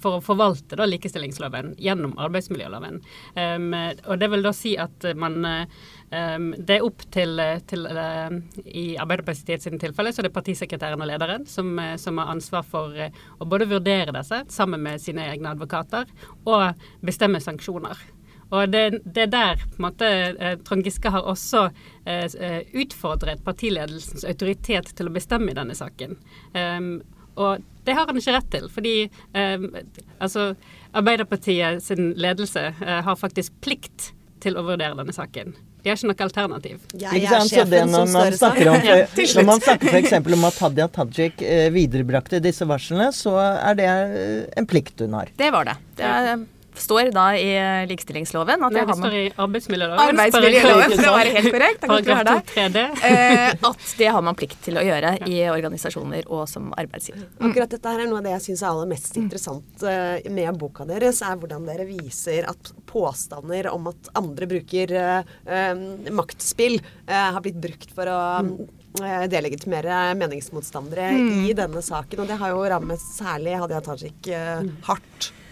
for 0.00 0.18
å 0.18 0.24
forvalte 0.24 0.78
da, 0.78 0.88
likestillingsloven 0.88 1.74
gjennom 1.80 2.16
arbeidsmiljøloven. 2.20 3.00
Um, 3.36 3.70
og 4.06 4.20
det 4.20 4.30
vil 4.32 4.44
da 4.44 4.52
si 4.56 4.76
at 4.80 5.04
man 5.18 5.44
Um, 6.10 6.48
det 6.58 6.80
er 6.80 6.82
opp 6.84 7.04
til, 7.14 7.38
til 7.70 7.84
uh, 7.86 8.32
I 8.66 8.96
Arbeiderpartiet 8.98 9.62
sin 9.62 9.78
tilfelle 9.78 10.10
så 10.10 10.24
er 10.24 10.26
det 10.26 10.34
partisekretæren 10.34 10.98
og 10.98 11.06
lederen 11.06 11.44
som, 11.46 11.68
uh, 11.78 11.92
som 12.02 12.18
har 12.18 12.32
ansvar 12.32 12.64
for 12.66 12.96
uh, 12.98 13.20
å 13.38 13.46
både 13.46 13.68
vurdere 13.70 14.14
disse 14.16 14.40
sammen 14.50 14.82
med 14.82 14.98
sine 14.98 15.28
egne 15.30 15.52
advokater 15.54 16.10
og 16.50 16.82
bestemme 17.06 17.38
sanksjoner. 17.38 18.02
Og 18.50 18.72
det, 18.72 19.04
det 19.06 19.28
er 19.28 19.30
der 19.30 19.62
på 19.62 19.78
en 19.78 19.86
måte, 19.86 20.10
Trond 20.66 20.82
Giske 20.82 21.12
har 21.14 21.22
også 21.30 21.68
utfordret 22.74 23.44
partiledelsens 23.46 24.26
autoritet 24.26 24.90
til 24.98 25.06
å 25.06 25.14
bestemme 25.14 25.52
i 25.52 25.54
denne 25.54 25.76
saken. 25.78 26.18
Um, 26.58 26.90
og 27.38 27.62
det 27.86 27.94
har 27.94 28.10
han 28.10 28.18
ikke 28.18 28.34
rett 28.34 28.50
til, 28.50 28.66
fordi 28.74 28.96
altså, 30.18 30.50
Arbeiderpartiet 30.90 31.78
sin 31.86 32.10
ledelse 32.18 32.72
har 32.82 33.22
faktisk 33.22 33.54
plikt 33.62 34.10
til 34.42 34.58
å 34.58 34.66
vurdere 34.66 34.98
denne 34.98 35.14
saken. 35.14 35.54
De 35.82 35.90
har 35.90 35.96
ikke 35.98 36.10
noe 36.10 36.26
alternativ. 36.26 36.78
Jeg 37.00 37.24
er 37.24 37.48
sjefen 37.48 37.94
som 37.94 38.14
man 38.14 38.36
snakker 38.36 38.70
om, 38.72 38.78
ja, 38.84 39.00
Når 39.08 39.48
man 39.48 39.64
snakker 39.64 39.96
f.eks. 39.96 40.16
om 40.20 40.48
at 40.50 40.62
Hadia 40.66 40.88
Tajik 40.92 41.42
eh, 41.42 41.66
viderebrakte 41.74 42.40
disse 42.44 42.68
varslene, 42.68 43.10
så 43.16 43.36
er 43.40 43.78
det 43.78 43.90
en 44.60 44.68
plikt 44.70 45.00
hun 45.04 45.16
har. 45.20 45.32
Det 45.40 45.52
var 45.54 45.70
det. 45.70 45.76
Det 45.96 46.08
er 46.08 46.32
står 46.78 47.10
da 47.14 47.26
i 47.38 47.48
likestillingsloven 47.90 48.62
at 48.66 48.70
Nei, 48.70 48.70
det 48.70 48.80
det 48.80 48.86
har 48.86 48.98
man 49.00 49.10
står 49.10 49.16
i 49.18 49.24
arbeidsmiljøloven. 49.44 50.02
Arbeidsmiljøloven, 50.04 50.94
for 50.96 51.10
å 51.10 51.14
være 51.16 51.34
helt 51.36 51.54
korrekt. 51.54 51.86
Paragraf 51.86 52.22
det. 52.26 52.36
2 52.54 53.10
Eh, 53.10 53.54
at 53.70 53.94
det 53.98 54.08
har 54.12 54.22
man 54.22 54.36
plikt 54.38 54.60
til 54.64 54.78
å 54.78 54.84
gjøre 54.84 55.14
i 55.28 55.38
organisasjoner 55.50 56.28
og 56.30 56.46
som 56.50 56.70
arbeidsgiver. 56.78 57.26
Akkurat 57.40 57.72
dette 57.72 57.92
her 57.94 58.04
er 58.04 58.10
noe 58.10 58.20
av 58.20 58.26
det 58.28 58.34
jeg 58.36 58.44
syns 58.48 58.62
er 58.62 58.70
aller 58.70 58.90
mest 58.90 59.16
interessant 59.20 59.84
eh, 59.86 60.28
med 60.30 60.58
boka 60.60 60.86
deres, 60.88 61.22
er 61.26 61.38
hvordan 61.40 61.66
dere 61.68 61.86
viser 61.88 62.46
at 62.50 62.72
påstander 62.90 63.70
om 63.72 63.90
at 63.90 64.10
andre 64.18 64.48
bruker 64.50 64.94
eh, 65.00 65.82
maktspill, 66.10 66.80
har 67.10 67.40
blitt 67.44 67.58
brukt 67.60 67.92
for 67.96 68.10
å 68.10 68.20
eh, 69.00 69.26
delegitimere 69.30 70.14
meningsmotstandere 70.20 71.10
i 71.48 71.52
denne 71.56 71.82
saken. 71.84 72.22
Og 72.22 72.30
det 72.30 72.38
har 72.40 72.54
jo 72.54 72.64
rammet 72.74 73.02
særlig 73.02 73.58
Hadia 73.60 73.82
Tajik 73.84 74.30
eh, 74.34 74.64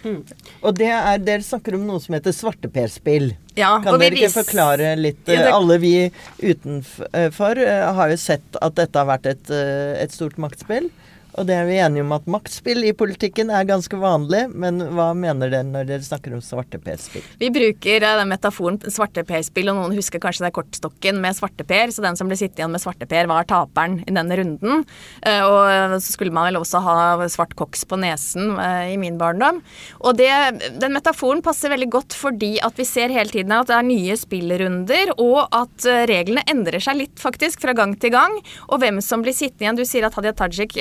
hardt. 0.04 0.32
Og 0.62 0.74
det 0.78 0.88
er, 0.92 1.18
dere 1.18 1.42
snakker 1.46 1.74
om 1.78 1.86
noe 1.88 2.00
som 2.00 2.14
heter 2.16 2.34
svarteperspill. 2.36 3.32
Ja, 3.58 3.72
kan 3.82 3.98
dere 4.00 4.14
ikke 4.18 4.30
forklare 4.44 4.92
litt? 4.98 5.24
Ja, 5.26 5.42
det- 5.48 5.52
Alle 5.54 5.78
vi 5.82 5.94
utenfor 6.42 7.58
eh, 7.64 7.92
har 7.94 8.08
jo 8.12 8.16
sett 8.16 8.56
at 8.62 8.74
dette 8.78 8.98
har 8.98 9.06
vært 9.10 9.26
et, 9.26 9.50
eh, 9.50 10.02
et 10.02 10.12
stort 10.14 10.38
maktspill. 10.38 10.90
Og 11.38 11.46
det 11.46 11.54
er 11.54 11.68
vi 11.68 11.76
enige 11.78 12.02
om 12.02 12.12
at 12.16 12.26
maktspill 12.30 12.82
i 12.88 12.94
politikken 12.96 13.52
er 13.54 13.66
ganske 13.68 13.98
vanlig. 14.00 14.44
Men 14.50 14.80
hva 14.96 15.12
mener 15.14 15.52
dere 15.52 15.66
når 15.68 15.86
dere 15.88 16.06
snakker 16.06 16.34
om 16.34 16.42
svarteperspill? 16.42 17.24
Vi 17.38 17.50
bruker 17.54 18.02
eh, 18.02 18.16
den 18.20 18.32
metaforen 18.32 18.78
svarteperspill, 18.82 19.70
og 19.70 19.78
noen 19.78 19.96
husker 19.98 20.22
kanskje 20.22 20.44
det 20.44 20.50
er 20.50 20.56
kortstokken 20.58 21.20
med 21.22 21.38
svarteper. 21.38 21.92
Så 21.94 22.02
den 22.04 22.18
som 22.18 22.30
ble 22.30 22.38
sittende 22.38 22.64
igjen 22.64 22.74
med 22.74 22.82
svarteper, 22.82 23.30
var 23.30 23.46
taperen 23.48 24.00
i 24.02 24.14
denne 24.14 24.38
runden. 24.40 24.82
Eh, 25.22 25.42
Og 25.46 25.98
så 26.02 26.14
skulle 26.14 26.34
man 26.34 26.48
vel 26.48 26.60
også 26.60 26.82
ha 26.82 26.96
svart 27.30 27.54
koks 27.58 27.84
på 27.88 28.00
nesen 28.02 28.56
eh, 28.58 28.94
i 28.94 28.98
min 29.00 29.18
barndom. 29.20 29.62
Og 30.02 30.18
det, 30.18 30.32
den 30.80 30.96
metaforen 30.96 31.44
passer 31.44 31.70
veldig 31.72 31.90
godt 31.94 32.16
fordi 32.18 32.56
at 32.64 32.78
vi 32.78 32.86
ser 32.88 33.14
hele 33.14 33.30
tiden 33.30 33.54
at 33.54 33.70
det 33.70 33.76
er 33.78 33.86
nye 33.86 34.16
spillrunder, 34.18 35.14
og 35.22 35.46
at 35.54 35.86
reglene 36.10 36.42
endrer 36.50 36.82
seg 36.82 36.98
litt 36.98 37.22
faktisk 37.22 37.62
fra 37.62 37.74
gang 37.76 37.94
til 38.00 38.12
gang. 38.14 38.34
Og 38.72 38.82
hvem 38.82 38.98
som 39.04 39.22
blir 39.22 39.36
sittende 39.36 39.68
igjen. 39.68 39.78
Du 39.78 39.84
sier 39.86 40.06
at 40.08 40.16
Hadia 40.18 40.34
Tajik 40.36 40.74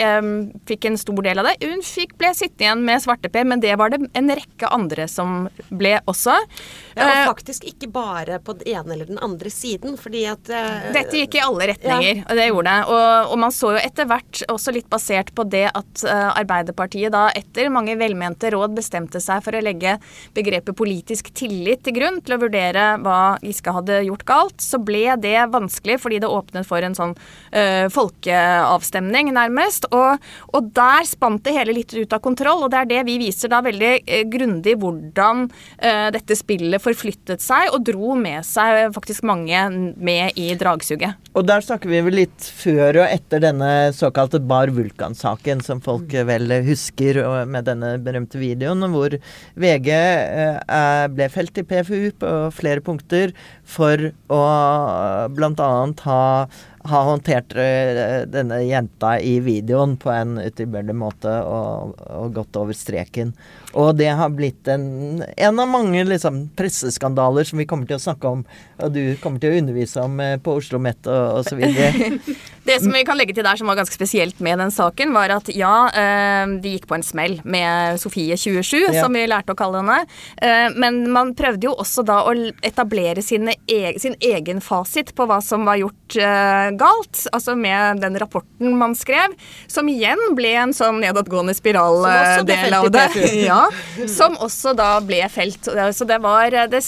fikk 0.70 0.90
en 0.90 1.00
stor 1.00 1.22
del 1.26 1.42
av 1.42 1.50
det. 1.50 1.56
Hun 1.68 1.84
fikk, 1.86 2.18
ble 2.20 2.34
sittende 2.38 2.68
igjen 2.68 2.86
med 2.88 3.04
svarteper, 3.04 3.48
men 3.48 3.64
det 3.64 3.76
var 3.80 3.94
det 3.94 4.02
en 4.18 4.32
rekke 4.32 4.72
andre 4.74 5.08
som 5.12 5.48
ble 5.70 5.98
også. 6.10 6.36
Ja, 6.98 7.08
og 7.08 7.18
Eh, 7.18 7.26
faktisk 7.28 7.68
ikke 7.68 7.90
bare 7.92 8.40
på 8.44 8.56
den 8.58 8.76
ene 8.76 8.96
eller 8.96 9.10
den 9.10 9.20
andre 9.24 9.50
siden, 9.54 9.98
fordi 10.00 10.24
at 10.30 10.50
uh, 10.52 10.90
Dette 10.96 11.20
gikk 11.20 11.38
i 11.38 11.44
alle 11.44 11.70
retninger, 11.72 12.24
og 12.24 12.40
det 12.40 12.48
gjorde 12.50 12.74
det. 12.74 12.94
Og, 12.94 13.32
og 13.34 13.42
man 13.44 13.54
så 13.56 13.74
jo 13.76 13.82
etter 13.82 14.08
hvert, 14.10 14.42
også 14.52 14.74
litt 14.76 14.90
basert 14.92 15.34
på 15.36 15.46
det 15.48 15.66
at 15.70 16.04
eh, 16.08 16.30
Arbeiderpartiet 16.42 17.14
da 17.14 17.28
etter 17.36 17.72
mange 17.74 17.98
velmente 18.00 18.52
råd 18.54 18.76
bestemte 18.78 19.22
seg 19.24 19.44
for 19.46 19.58
å 19.58 19.64
legge 19.64 19.98
begrepet 20.38 20.78
politisk 20.78 21.32
tillit 21.38 21.84
til 21.86 21.98
grunn 21.98 22.22
til 22.24 22.38
å 22.38 22.42
vurdere 22.42 22.90
hva 23.04 23.38
Giske 23.44 23.74
hadde 23.76 24.02
gjort 24.08 24.26
galt, 24.28 24.62
så 24.64 24.80
ble 24.82 25.18
det 25.22 25.38
vanskelig 25.54 26.00
fordi 26.04 26.22
det 26.24 26.32
åpnet 26.32 26.68
for 26.68 26.84
en 26.84 26.98
sånn 26.98 27.16
uh, 27.18 27.88
folkeavstemning, 27.94 29.32
nærmest. 29.36 29.90
Og, 29.92 30.24
og 30.54 30.72
der 30.76 31.08
spant 31.08 31.44
det 31.46 31.56
hele 31.56 31.76
litt 31.78 31.94
ut 31.96 32.14
av 32.14 32.22
kontroll, 32.24 32.66
og 32.66 32.72
det 32.74 32.82
er 32.82 32.92
det 32.92 33.04
vi 33.08 33.18
viser 33.22 33.52
da 33.52 33.62
veldig 33.66 33.94
eh, 34.04 34.24
grundig 34.30 34.78
hvordan 34.82 35.48
eh, 35.78 36.08
dette 36.16 36.38
spillet 36.38 36.84
forflyttet 36.84 37.44
seg 37.44 37.72
og 37.74 37.84
dro 37.88 38.16
med 38.18 38.46
seg 38.48 38.94
faktisk 38.96 39.26
mange 39.28 39.64
med 39.98 40.38
i 40.40 40.52
dragsuget. 40.60 41.18
Og 41.38 41.46
der 41.46 41.62
snakker 41.62 41.92
vi 41.92 42.02
vel 42.06 42.18
litt 42.24 42.48
før 42.58 43.04
og 43.04 43.12
etter 43.12 43.44
denne 43.44 43.72
såkalte 43.96 44.42
Bar 44.42 44.72
Vulkan-saken, 44.74 45.62
som 45.66 45.82
folk 45.84 46.14
eh, 46.16 46.26
vel 46.28 46.52
husker 46.68 47.22
med 47.50 47.68
denne 47.70 47.96
berømte 48.04 48.42
videoen, 48.42 48.86
hvor 48.94 49.18
VG 49.60 49.92
eh, 49.94 51.06
ble 51.14 51.30
felt 51.34 51.62
i 51.62 51.66
PFU 51.68 52.00
på 52.22 52.34
flere 52.56 52.84
punkter 52.84 53.34
for 53.68 54.10
å 54.34 54.42
bl.a. 55.34 55.70
ha 56.08 56.24
ha 56.86 57.02
håndtert 57.04 57.56
eh, 57.58 58.24
denne 58.30 58.62
jenta 58.64 59.18
i 59.20 59.38
videoen 59.44 59.98
på 60.00 60.12
en 60.14 60.38
utilbørlig 60.40 60.96
måte 60.96 61.34
og, 61.44 61.98
og 62.08 62.36
gått 62.38 62.60
over 62.60 62.78
streken. 62.78 63.34
Og 63.78 63.94
det 64.00 64.10
har 64.18 64.32
blitt 64.34 64.68
en, 64.74 65.22
en 65.38 65.60
av 65.62 65.70
mange 65.70 66.02
liksom, 66.10 66.48
presseskandaler 66.58 67.46
som 67.46 67.60
vi 67.62 67.68
kommer 67.70 67.86
til 67.90 68.00
å 68.00 68.02
snakke 68.02 68.32
om, 68.40 68.44
og 68.82 68.94
du 68.96 69.02
kommer 69.22 69.42
til 69.42 69.54
å 69.54 69.60
undervise 69.62 70.02
om 70.02 70.18
eh, 70.24 70.38
på 70.42 70.56
Oslo 70.58 70.80
Met 70.82 71.06
og 71.10 71.44
osv. 71.44 71.62
Det 72.68 72.82
som 72.84 72.92
vi 72.92 73.06
kan 73.08 73.16
legge 73.16 73.32
til 73.32 73.46
der 73.46 73.56
som 73.56 73.70
var 73.70 73.78
ganske 73.80 73.96
spesielt 73.96 74.42
med 74.44 74.60
den 74.60 74.74
saken, 74.76 75.14
var 75.16 75.32
at 75.38 75.48
ja, 75.56 75.88
eh, 75.88 76.50
de 76.60 76.74
gikk 76.74 76.88
på 76.90 76.98
en 76.98 77.06
smell 77.06 77.38
med 77.48 77.96
Sofie 78.02 78.36
27, 78.36 78.90
Ja. 78.92 79.06
som 79.06 79.16
vi 79.16 79.22
lærte 79.30 79.54
å 79.54 79.60
kalle 79.60 79.80
henne. 79.80 80.02
Eh, 80.42 80.74
Men 80.76 81.06
man 81.14 81.32
prøvde 81.38 81.70
jo 81.70 81.76
også 81.80 82.04
da 82.04 82.18
å 82.28 82.34
etablere 82.66 83.22
e 83.24 83.94
sin 84.02 84.16
egen 84.20 84.60
fasit 84.60 85.14
på 85.16 85.30
hva 85.30 85.40
som 85.44 85.64
var 85.64 85.80
gjort 85.80 86.18
galt. 86.80 87.24
Altså 87.32 87.56
med 87.56 88.02
den 88.04 88.18
rapporten 88.20 88.76
man 88.78 88.96
skrev, 89.00 89.32
som 89.72 89.88
igjen 89.88 90.20
ble 90.36 90.52
en 90.60 90.76
sånn 90.76 91.00
nedadgående 91.04 91.56
spiral-del 91.56 92.74
av 92.82 92.92
det. 92.92 93.08
Ja, 93.48 93.67
som 94.18 94.38
også 94.44 94.74
da 94.78 94.90
ble 95.04 95.22
felt. 95.32 95.70
Så 95.94 96.08
det 96.08 96.20
var 96.24 96.52
Det, 96.72 96.82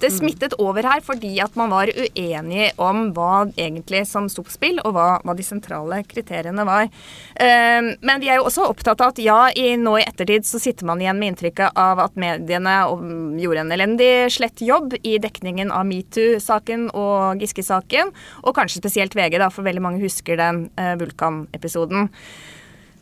det 0.00 0.10
smittet 0.12 0.56
over 0.62 0.86
her 0.86 1.02
fordi 1.04 1.34
at 1.42 1.56
man 1.58 1.70
var 1.72 1.90
uenige 1.90 2.72
om 2.82 3.10
hva 3.16 3.46
egentlig 3.56 4.04
som 4.08 4.28
sto 4.32 4.44
på 4.46 4.52
spill, 4.52 4.80
og 4.84 4.94
hva, 4.96 5.06
hva 5.24 5.34
de 5.36 5.46
sentrale 5.46 6.02
kriteriene 6.08 6.66
var. 6.66 6.88
Eh, 7.34 7.92
Men 8.00 8.22
vi 8.22 8.30
er 8.30 8.40
jo 8.40 8.48
også 8.48 8.66
opptatt 8.68 9.00
av 9.00 9.14
at 9.14 9.22
ja, 9.22 9.38
i, 9.54 9.76
nå 9.80 9.96
i 10.00 10.06
ettertid 10.06 10.46
så 10.46 10.60
sitter 10.62 10.86
man 10.88 11.00
igjen 11.02 11.18
med 11.20 11.34
inntrykket 11.34 11.76
av 11.78 12.00
at 12.02 12.18
mediene 12.20 12.76
um, 12.90 13.36
gjorde 13.40 13.64
en 13.64 13.72
elendig 13.76 14.10
slett 14.34 14.60
jobb 14.64 14.96
i 15.02 15.16
dekningen 15.22 15.72
av 15.74 15.86
metoo-saken 15.88 16.90
og 16.96 17.40
Giske-saken, 17.42 18.12
og 18.42 18.56
kanskje 18.56 18.82
spesielt 18.82 19.16
VG, 19.16 19.38
da, 19.42 19.50
for 19.52 19.66
veldig 19.66 19.82
mange 19.84 20.02
husker 20.04 20.38
den 20.40 20.66
eh, 20.80 20.94
Vulkan-episoden. 21.00 22.10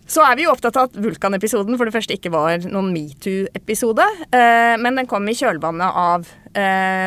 Så 0.05 0.21
er 0.25 0.37
vi 0.37 0.45
jo 0.45 0.53
opptatt 0.53 0.77
av 0.77 0.91
at 0.91 0.99
Vulkan-episoden 1.01 1.79
for 1.81 1.89
det 1.89 1.95
første 1.95 2.17
ikke 2.17 2.33
var 2.35 2.67
noen 2.69 2.91
metoo-episode, 2.93 4.05
eh, 4.37 4.75
men 4.81 5.01
den 5.01 5.09
kom 5.09 5.25
i 5.31 5.37
kjølvannet 5.39 5.97
av 5.97 6.29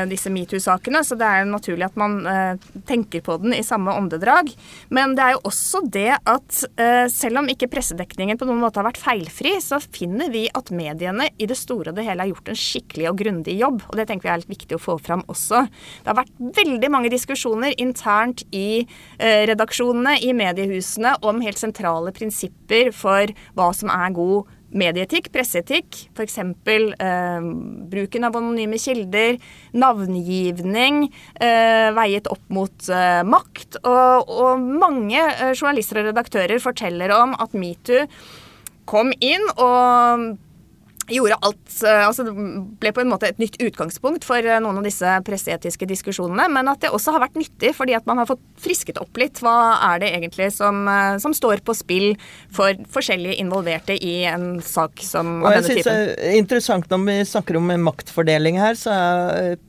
disse 0.10 0.32
metoo-sakene, 0.34 1.04
så 1.06 1.16
det 1.20 1.28
er 1.28 1.48
naturlig 1.48 1.88
at 1.88 1.98
man 2.00 2.18
eh, 2.28 2.68
tenker 2.88 3.24
på 3.26 3.38
den 3.42 3.56
i 3.56 3.64
samme 3.66 3.94
åndedrag. 3.96 4.52
Men 4.94 5.16
det 5.18 5.24
er 5.24 5.36
jo 5.36 5.44
også 5.50 5.84
det 5.94 6.10
at 6.18 6.60
eh, 6.80 7.06
selv 7.12 7.42
om 7.42 7.50
ikke 7.52 7.70
pressedekningen 7.72 8.40
på 8.40 8.48
noen 8.48 8.62
måte 8.64 8.82
har 8.82 8.88
vært 8.90 9.02
feilfri, 9.02 9.56
så 9.64 9.80
finner 9.84 10.32
vi 10.34 10.46
at 10.58 10.72
mediene 10.76 11.30
i 11.38 11.48
det 11.50 11.58
store 11.60 11.92
og 11.92 12.00
det 12.00 12.08
hele 12.08 12.26
har 12.26 12.32
gjort 12.34 12.52
en 12.52 12.60
skikkelig 12.60 13.10
og 13.12 13.22
grundig 13.22 13.58
jobb, 13.60 13.82
og 13.88 14.00
det 14.00 14.08
tenker 14.10 14.28
vi 14.28 14.34
er 14.34 14.44
litt 14.44 14.56
viktig 14.56 14.78
å 14.78 14.84
få 14.84 14.98
fram 15.04 15.24
også. 15.32 15.64
Det 16.04 16.12
har 16.12 16.20
vært 16.22 16.44
veldig 16.60 16.92
mange 16.94 17.14
diskusjoner 17.14 17.76
internt 17.82 18.44
i 18.56 18.84
eh, 18.84 19.44
redaksjonene, 19.50 20.18
i 20.24 20.34
mediehusene, 20.38 21.18
om 21.28 21.42
helt 21.46 21.62
sentrale 21.62 22.14
prinsipper 22.16 22.92
for 22.96 23.34
hva 23.58 23.72
som 23.76 23.92
er 23.94 24.16
god 24.16 24.57
medieetikk, 24.76 25.30
presseetikk, 25.34 26.00
f.eks. 26.16 26.38
Eh, 26.40 27.48
bruken 27.92 28.28
av 28.28 28.36
anonyme 28.40 28.80
kilder, 28.82 29.38
navngivning, 29.78 31.06
eh, 31.40 31.92
veiet 31.98 32.28
opp 32.32 32.44
mot 32.54 32.90
eh, 32.90 33.22
makt. 33.28 33.80
Og, 33.84 34.34
og 34.34 34.68
mange 34.84 35.22
eh, 35.22 35.54
journalister 35.54 36.02
og 36.02 36.12
redaktører 36.12 36.64
forteller 36.64 37.14
om 37.16 37.38
at 37.40 37.56
metoo 37.58 38.08
kom 38.88 39.12
inn 39.20 39.44
og 39.60 40.38
gjorde 41.08 41.38
alt 41.42 41.76
eh, 41.86 42.04
Altså 42.08 42.26
det 42.28 42.34
ble 42.82 42.92
på 42.96 43.04
en 43.04 43.12
måte 43.12 43.30
et 43.30 43.40
nytt 43.42 43.58
utgangspunkt 43.64 44.26
for 44.28 44.44
eh, 44.44 44.60
noen 44.64 44.80
av 44.82 44.88
disse 44.88 45.14
presseetiske 45.28 45.88
diskusjonene, 45.90 46.48
men 46.54 46.72
at 46.72 46.82
det 46.84 46.92
også 46.94 47.16
har 47.16 47.24
vært 47.24 47.38
nyttig 47.40 47.74
fordi 47.78 47.96
at 47.98 48.08
man 48.10 48.22
har 48.22 48.30
fått 48.30 48.44
frisket 48.62 49.00
opp 49.02 49.20
litt. 49.20 49.42
Hva 49.44 49.78
er 49.92 50.04
det 50.04 50.12
egentlig 50.18 50.50
som, 50.56 50.84
eh, 50.92 51.16
som 51.24 51.36
står 51.36 51.64
på 51.68 51.76
spill 51.78 52.10
for 52.54 52.76
forskjellige 52.94 53.40
involverte 53.44 53.96
i 53.96 54.20
en 54.28 54.58
sak 54.64 55.04
som 55.06 55.40
Og 55.42 55.50
av 55.52 55.58
jeg 55.58 55.64
denne 55.64 55.72
synes 55.72 55.88
det 55.88 55.96
typen? 55.96 56.28
er 56.34 56.42
interessant 56.42 56.92
når 56.92 57.08
vi 57.08 57.18
snakker 57.32 57.62
om 57.62 57.72
maktfordeling 57.88 58.60
her, 58.60 58.78
så 58.80 58.98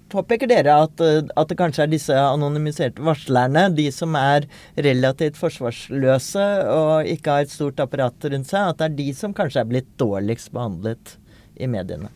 påpeker 0.09 0.49
dere 0.49 0.73
at, 0.87 1.03
at 1.03 1.51
det 1.51 1.57
kanskje 1.59 1.85
er 1.85 1.91
disse 1.93 2.17
anonymiserte 2.17 3.03
varslerne, 3.05 3.67
de 3.77 3.91
som 3.93 4.17
er 4.17 4.47
relativt 4.81 5.37
forsvarsløse 5.37 6.47
og 6.73 7.11
ikke 7.13 7.35
har 7.35 7.45
et 7.45 7.53
stort 7.53 7.83
apparat 7.85 8.29
rundt 8.33 8.49
seg, 8.49 8.73
at 8.73 8.81
det 8.81 8.89
er 8.89 8.97
de 9.03 9.09
som 9.19 9.37
kanskje 9.37 9.63
er 9.63 9.69
blitt 9.69 9.91
dårligst 10.01 10.55
behandlet 10.57 11.19
i 11.59 11.69
mediene. 11.71 12.11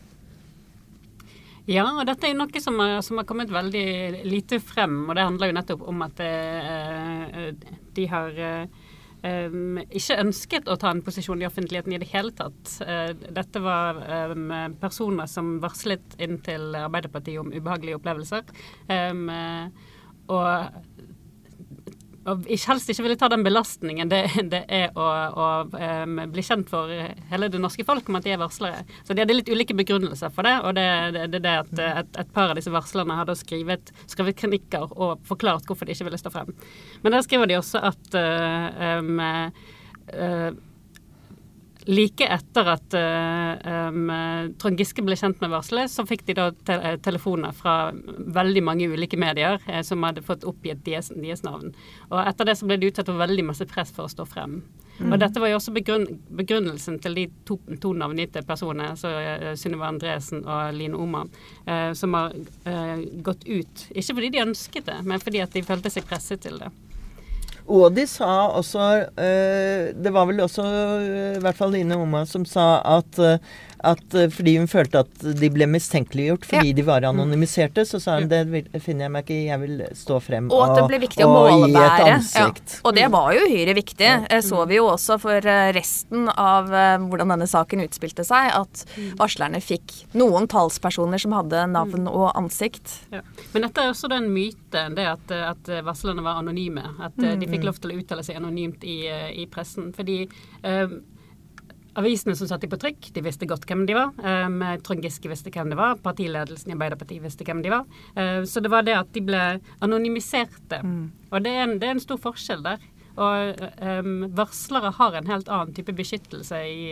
Ja, 1.69 1.85
og 1.95 2.03
dette 2.09 2.27
er 2.27 2.33
jo 2.33 2.41
noe 2.41 2.59
som, 2.59 2.79
er, 2.83 2.97
som 3.05 3.21
har 3.21 3.27
kommet 3.27 3.51
veldig 3.53 4.23
lite 4.27 4.59
frem, 4.59 5.05
og 5.07 5.15
det 5.15 5.23
handler 5.23 5.49
jo 5.51 5.55
nettopp 5.55 5.85
om 5.87 6.01
at 6.03 6.19
eh, 6.25 7.53
de 7.95 8.07
har 8.11 8.41
eh, 8.49 8.81
um, 9.23 9.79
ikke 9.87 10.19
ønsket 10.25 10.67
å 10.67 10.75
ta 10.79 10.91
en 10.91 11.01
posisjon 11.05 11.41
i 11.41 11.47
offentligheten 11.47 11.95
i 11.95 12.01
det 12.01 12.09
hele 12.11 12.33
tatt. 12.35 12.75
Eh, 12.83 13.13
dette 13.15 13.63
var 13.63 14.01
um, 14.33 14.51
personer 14.81 15.29
som 15.31 15.55
varslet 15.63 16.17
inn 16.23 16.39
til 16.43 16.75
Arbeiderpartiet 16.75 17.39
om 17.41 17.53
ubehagelige 17.53 18.01
opplevelser. 18.01 18.43
Um, 18.91 19.29
eh, 19.31 19.91
og 20.33 20.83
og 22.29 22.47
helst 22.47 22.89
ikke 22.91 23.03
ville 23.03 23.17
ta 23.19 23.27
den 23.31 23.43
belastningen 23.43 24.11
det, 24.11 24.21
det 24.51 24.63
er 24.71 24.95
å, 24.95 25.07
å 25.35 25.47
um, 25.67 26.21
bli 26.31 26.43
kjent 26.45 26.69
for 26.71 26.91
hele 27.31 27.49
det 27.51 27.61
norske 27.61 27.85
folk 27.87 28.07
om 28.09 28.19
at 28.19 28.27
de 28.27 28.33
er 28.35 28.41
varslere. 28.41 28.83
Så 29.03 29.13
de 29.13 29.23
hadde 29.23 29.35
litt 29.35 29.51
ulike 29.51 29.75
begrunnelser 29.75 30.31
for 30.33 30.47
det. 30.47 30.55
Og 30.63 30.77
det 30.77 30.85
er 30.87 31.17
det, 31.17 31.41
det, 31.43 31.55
at 31.65 31.73
et, 31.83 32.19
et, 32.23 32.33
par 32.33 32.53
av 32.53 32.59
disse 32.59 32.71
varslerne 32.73 33.17
hadde 33.19 33.35
skrevet, 33.39 33.91
skrevet 34.07 34.39
kronikker 34.39 34.93
og 34.93 35.23
forklart 35.27 35.67
hvorfor 35.67 35.89
de 35.89 35.95
ikke 35.95 36.07
ville 36.07 36.21
stå 36.21 36.31
frem. 36.33 36.53
Men 37.03 37.17
der 37.17 37.25
skriver 37.25 37.51
de 37.51 37.59
også 37.59 37.83
at 37.91 38.15
uh, 38.15 38.99
um, 39.03 39.19
uh, 39.19 40.53
Like 41.85 42.27
etter 42.31 42.69
at 42.71 42.95
uh, 42.95 43.87
um, 43.89 44.11
Trond 44.61 44.79
Giske 44.79 45.03
ble 45.03 45.17
kjent 45.19 45.41
med 45.43 45.51
varselet, 45.51 45.91
så 45.91 46.05
fikk 46.07 46.23
de 46.29 46.35
da 46.37 46.45
te 46.55 46.77
eh, 46.77 46.95
telefoner 47.03 47.51
fra 47.55 47.91
veldig 47.93 48.63
mange 48.63 48.87
ulike 48.87 49.19
medier 49.19 49.59
uh, 49.67 49.81
som 49.83 50.03
hadde 50.07 50.23
fått 50.23 50.45
oppgitt 50.47 50.83
deres, 50.85 51.11
deres, 51.15 51.43
navn. 51.43 51.73
Og 52.11 52.21
etter 52.23 52.47
det 52.47 52.55
så 52.59 52.69
ble 52.69 52.79
de 52.79 52.91
utsatt 52.91 53.11
for 53.11 53.19
veldig 53.19 53.47
masse 53.49 53.67
press 53.67 53.91
for 53.95 54.07
å 54.07 54.13
stå 54.13 54.27
frem. 54.29 54.61
Mm. 54.99 55.09
Og 55.09 55.17
dette 55.25 55.41
var 55.41 55.51
jo 55.51 55.57
også 55.57 55.73
begrunn 55.75 56.07
begrunnelsen 56.37 57.01
til 57.03 57.17
de 57.19 57.27
to, 57.49 57.57
to 57.83 57.91
navngitte 57.97 58.45
personene, 58.47 58.93
altså 58.93 59.11
uh, 59.11 59.51
Sunniva 59.59 59.91
Andresen 59.91 60.45
og 60.45 60.71
Line 60.77 60.95
Oma, 60.99 61.25
som 61.97 62.15
har 62.15 62.33
gått 63.25 63.45
ut. 63.47 63.85
Ikke 63.91 64.15
fordi 64.15 64.29
de 64.33 64.41
ønsket 64.43 64.87
det, 64.87 64.97
men 65.07 65.21
fordi 65.23 65.41
at 65.43 65.55
de 65.55 65.63
følte 65.65 65.91
seg 65.91 66.05
presset 66.07 66.43
til 66.45 66.59
det. 66.61 66.69
Og 67.63 67.93
de 67.95 68.03
sa 68.09 68.49
også 68.51 68.87
uh, 69.07 69.83
Det 69.95 70.11
var 70.11 70.27
vel 70.27 70.43
også 70.43 70.63
uh, 70.63 71.37
i 71.37 71.43
hvert 71.43 71.57
fall 71.57 71.71
Line 71.75 71.95
Oma 71.95 72.25
som 72.27 72.43
sa 72.47 72.81
at 72.97 73.19
uh, 73.23 73.37
at 73.83 74.15
uh, 74.15 74.27
fordi 74.31 74.55
hun 74.57 74.69
følte 74.71 75.01
at 75.03 75.25
de 75.39 75.49
ble 75.53 75.67
mistenkeliggjort 75.67 76.47
fordi 76.47 76.71
ja. 76.71 76.77
de 76.77 76.85
var 76.87 77.05
anonymiserte, 77.07 77.85
så 77.87 77.99
sa 78.01 78.17
hun 78.19 78.29
det 78.31 78.43
finner 78.83 79.07
jeg 79.07 79.13
meg 79.13 79.25
ikke 79.25 79.35
i, 79.35 79.47
jeg 79.49 79.61
vil 79.63 79.83
stå 79.97 80.19
frem 80.23 80.49
og, 80.49 80.55
og 80.55 80.63
at 80.65 80.79
det 80.79 80.85
ble 80.91 80.99
viktig 81.03 81.25
å 81.25 81.29
målebære. 81.31 82.15
Ja. 82.23 82.47
Og 82.87 82.95
det 82.95 83.07
var 83.13 83.29
jo 83.35 83.45
uhyre 83.47 83.75
viktig. 83.77 84.09
Ja. 84.23 84.41
Så 84.43 84.63
vi 84.69 84.77
jo 84.77 84.87
også 84.91 85.17
for 85.21 85.49
eh, 85.49 85.69
resten 85.75 86.29
av 86.29 86.69
hvordan 86.71 87.33
denne 87.33 87.47
saken 87.49 87.83
utspilte 87.83 88.25
seg, 88.27 88.49
at 88.55 88.83
mm. 88.95 89.13
varslerne 89.19 89.61
fikk 89.63 89.93
noen 90.17 90.47
talspersoner 90.51 91.21
som 91.21 91.35
hadde 91.37 91.65
navn 91.71 92.07
mm. 92.07 92.11
og 92.11 92.31
ansikt. 92.39 92.95
Men 93.11 93.67
dette 93.67 93.83
er 93.83 93.91
også 93.91 94.09
den 94.11 94.29
myten, 94.33 94.97
det 94.97 95.07
at, 95.09 95.33
at 95.53 95.71
varslerne 95.85 96.25
var 96.25 96.41
anonyme. 96.41 96.85
At 97.03 97.17
de 97.19 97.47
fikk 97.47 97.63
mm. 97.63 97.67
lov 97.69 97.81
til 97.83 97.93
å 97.93 97.99
uttale 98.01 98.25
seg 98.25 98.39
anonymt 98.39 98.85
i, 98.87 98.99
i 99.43 99.47
pressen. 99.51 99.91
Fordi 99.95 100.23
uh, 100.65 100.99
Avisene 101.99 102.35
som 102.35 102.47
satte 102.49 102.65
dem 102.65 102.71
på 102.73 102.79
trykk, 102.81 103.09
de 103.13 103.21
visste 103.21 103.47
godt 103.49 103.67
hvem 103.69 103.83
de 103.85 103.93
var. 103.97 104.13
Um, 104.17 104.61
Trond 104.85 105.03
Giske 105.05 105.29
visste 105.29 105.51
hvem 105.53 105.69
det 105.69 105.77
var. 105.77 105.99
Partiledelsen 106.01 106.71
i 106.71 106.75
Arbeiderpartiet 106.75 107.21
visste 107.21 107.45
hvem 107.45 107.61
de 107.61 107.73
var. 107.73 107.85
Uh, 108.17 108.41
så 108.49 108.63
det 108.63 108.71
var 108.73 108.87
det 108.87 108.95
at 108.97 109.11
de 109.13 109.21
ble 109.25 109.43
anonymiserte. 109.85 110.81
Mm. 110.81 111.05
Og 111.29 111.45
det 111.45 111.53
er, 111.53 111.67
en, 111.67 111.77
det 111.77 111.89
er, 111.89 111.93
en, 111.93 112.01
stor 112.01 112.17
forskjell 112.23 112.65
der. 112.65 112.81
Og 113.13 113.61
um, 113.77 114.25
varslere 114.33 114.89
har 114.97 115.19
en 115.19 115.29
helt 115.29 115.51
annen 115.53 115.75
type 115.77 115.93
beskyttelse 115.93 116.63
i, 116.65 116.87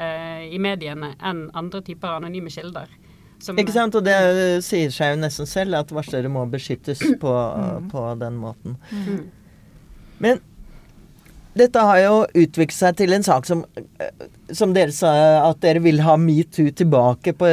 uh, 0.00 0.40
i 0.48 0.60
mediene 0.62 1.12
enn 1.20 1.48
andre 1.52 1.84
typer 1.84 2.16
anonyme 2.16 2.52
kilder. 2.52 2.88
Som, 3.40 3.60
Ikke 3.60 3.72
sant, 3.72 3.96
og 3.96 4.04
det 4.04 4.16
sier 4.64 4.92
seg 4.92 5.14
jo 5.14 5.20
nesten 5.20 5.48
selv 5.48 5.78
at 5.78 5.92
varslere 5.96 6.32
må 6.32 6.46
beskyttes 6.48 7.00
på, 7.20 7.32
mm. 7.32 7.92
på 7.92 8.08
den 8.20 8.40
måten. 8.40 8.80
Mm. 8.92 9.28
Men 10.20 10.42
dette 11.58 11.82
har 11.82 11.98
jo 11.98 12.14
utviklet 12.38 12.76
seg 12.76 12.98
til 13.00 13.14
en 13.14 13.24
sak 13.26 13.46
som, 13.48 13.64
eh, 13.98 14.26
som 14.54 14.74
dere 14.74 14.92
sa, 14.94 15.10
at 15.48 15.58
dere 15.64 15.82
vil 15.82 15.98
ha 16.06 16.14
metoo 16.20 16.70
tilbake 16.70 17.34
på 17.34 17.48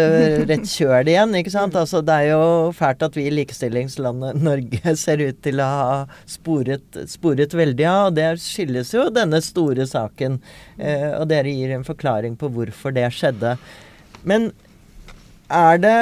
rett 0.49 0.69
kjøl 0.69 1.09
igjen. 1.09 1.33
ikke 1.35 1.53
sant? 1.53 1.75
Altså, 1.75 2.03
det 2.05 2.13
er 2.13 2.29
jo 2.35 2.71
fælt 2.77 3.01
at 3.01 3.17
vi 3.17 3.25
i 3.27 3.33
likestillingslandet 3.33 4.37
Norge 4.49 4.95
ser 4.95 5.23
ut 5.25 5.41
til 5.41 5.61
å 5.63 5.69
ha 5.71 5.97
sporet, 6.29 7.01
sporet 7.09 7.57
veldig 7.57 7.89
av. 7.89 8.11
Og 8.11 8.19
det 8.19 8.29
skyldes 8.43 8.93
jo 8.93 9.09
denne 9.09 9.41
store 9.41 9.89
saken. 9.89 10.39
Eh, 10.77 11.09
og 11.17 11.27
dere 11.33 11.53
gir 11.53 11.73
en 11.73 11.87
forklaring 11.87 12.37
på 12.37 12.51
hvorfor 12.53 12.93
det 12.93 13.09
skjedde. 13.17 13.57
Men 14.27 14.51
er 15.49 15.81
det 15.81 15.97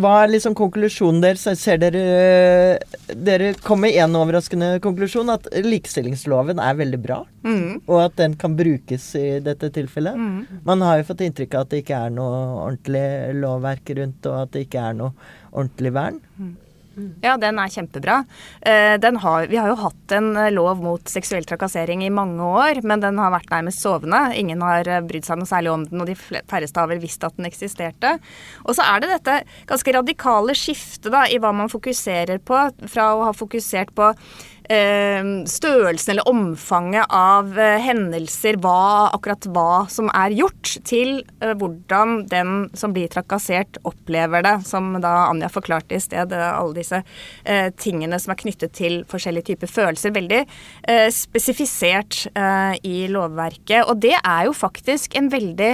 hva 0.00 0.14
er 0.22 0.32
liksom 0.32 0.54
konklusjonen 0.58 1.20
deres? 1.22 1.44
Ser 1.60 1.78
dere 1.82 2.78
Dere 3.14 3.52
kom 3.62 3.82
med 3.84 3.96
en 4.00 4.16
overraskende 4.18 4.78
konklusjon, 4.84 5.30
at 5.34 5.46
likestillingsloven 5.64 6.60
er 6.62 6.78
veldig 6.78 7.00
bra. 7.02 7.20
Mm. 7.46 7.84
Og 7.84 7.98
at 8.02 8.16
den 8.18 8.36
kan 8.40 8.56
brukes 8.58 9.10
i 9.20 9.38
dette 9.44 9.70
tilfellet. 9.74 10.18
Mm. 10.18 10.60
Man 10.66 10.84
har 10.84 11.00
jo 11.00 11.08
fått 11.10 11.24
inntrykk 11.26 11.54
av 11.54 11.66
at 11.66 11.72
det 11.74 11.82
ikke 11.84 12.02
er 12.06 12.14
noe 12.14 12.42
ordentlig 12.64 13.06
lovverk 13.38 13.94
rundt, 14.00 14.30
og 14.30 14.40
at 14.42 14.54
det 14.56 14.66
ikke 14.66 14.84
er 14.90 14.98
noe 14.98 15.12
ordentlig 15.52 15.94
vern. 15.94 16.20
Mm. 16.38 16.54
Ja, 17.24 17.34
den 17.40 17.58
er 17.58 17.72
kjempebra. 17.72 18.20
Eh, 18.60 18.94
den 19.02 19.18
har, 19.22 19.48
vi 19.50 19.58
har 19.58 19.70
jo 19.72 19.78
hatt 19.80 20.14
en 20.14 20.32
eh, 20.38 20.52
lov 20.54 20.82
mot 20.84 21.10
seksuell 21.10 21.46
trakassering 21.48 22.04
i 22.06 22.12
mange 22.14 22.44
år, 22.44 22.82
men 22.86 23.02
den 23.02 23.18
har 23.20 23.32
vært 23.34 23.50
nærmest 23.52 23.82
sovende. 23.82 24.20
Ingen 24.38 24.62
har 24.64 24.88
eh, 24.88 25.02
brydd 25.04 25.26
seg 25.26 25.40
noe 25.40 25.50
særlig 25.50 25.72
om 25.74 25.86
den, 25.88 26.02
og 26.04 26.10
de 26.10 26.16
færreste 26.18 26.80
har 26.80 26.90
vel 26.90 27.02
visst 27.02 27.24
at 27.26 27.36
den 27.38 27.48
eksisterte. 27.50 28.16
Og 28.64 28.78
så 28.78 28.86
er 28.86 29.02
det 29.02 29.12
dette 29.16 29.38
ganske 29.70 29.96
radikale 29.98 30.56
skiftet 30.58 31.12
da, 31.14 31.24
i 31.26 31.40
hva 31.42 31.54
man 31.56 31.72
fokuserer 31.72 32.42
på, 32.44 32.66
fra 32.90 33.10
å 33.14 33.28
ha 33.28 33.36
fokusert 33.36 33.94
på 33.96 34.12
størrelsen 34.64 36.14
eller 36.14 36.28
omfanget 36.28 37.10
av 37.12 37.58
eh, 37.58 37.76
hendelser, 37.84 38.56
hva, 38.64 39.10
akkurat 39.12 39.44
hva 39.52 39.84
som 39.92 40.08
er 40.16 40.32
gjort, 40.32 40.78
til 40.88 41.18
eh, 41.44 41.52
hvordan 41.60 42.24
den 42.30 42.54
som 42.72 42.94
blir 42.96 43.10
trakassert, 43.12 43.76
opplever 43.84 44.44
det. 44.46 44.54
Som 44.64 44.94
da 45.04 45.28
Anja 45.28 45.50
forklarte 45.52 45.98
i 45.98 46.00
sted, 46.00 46.32
alle 46.32 46.74
disse 46.76 47.02
tingene 47.80 48.18
som 48.20 48.32
er 48.32 48.40
knyttet 48.40 48.72
til 48.76 49.02
forskjellige 49.10 49.52
typer 49.52 49.70
følelser. 49.70 50.14
Veldig 50.14 50.40
spesifisert 51.12 52.24
i 52.86 52.96
lovverket. 53.12 53.84
Og 53.88 54.00
det 54.02 54.14
er 54.16 54.48
jo 54.48 54.56
faktisk 54.56 55.16
en 55.18 55.30
veldig 55.32 55.72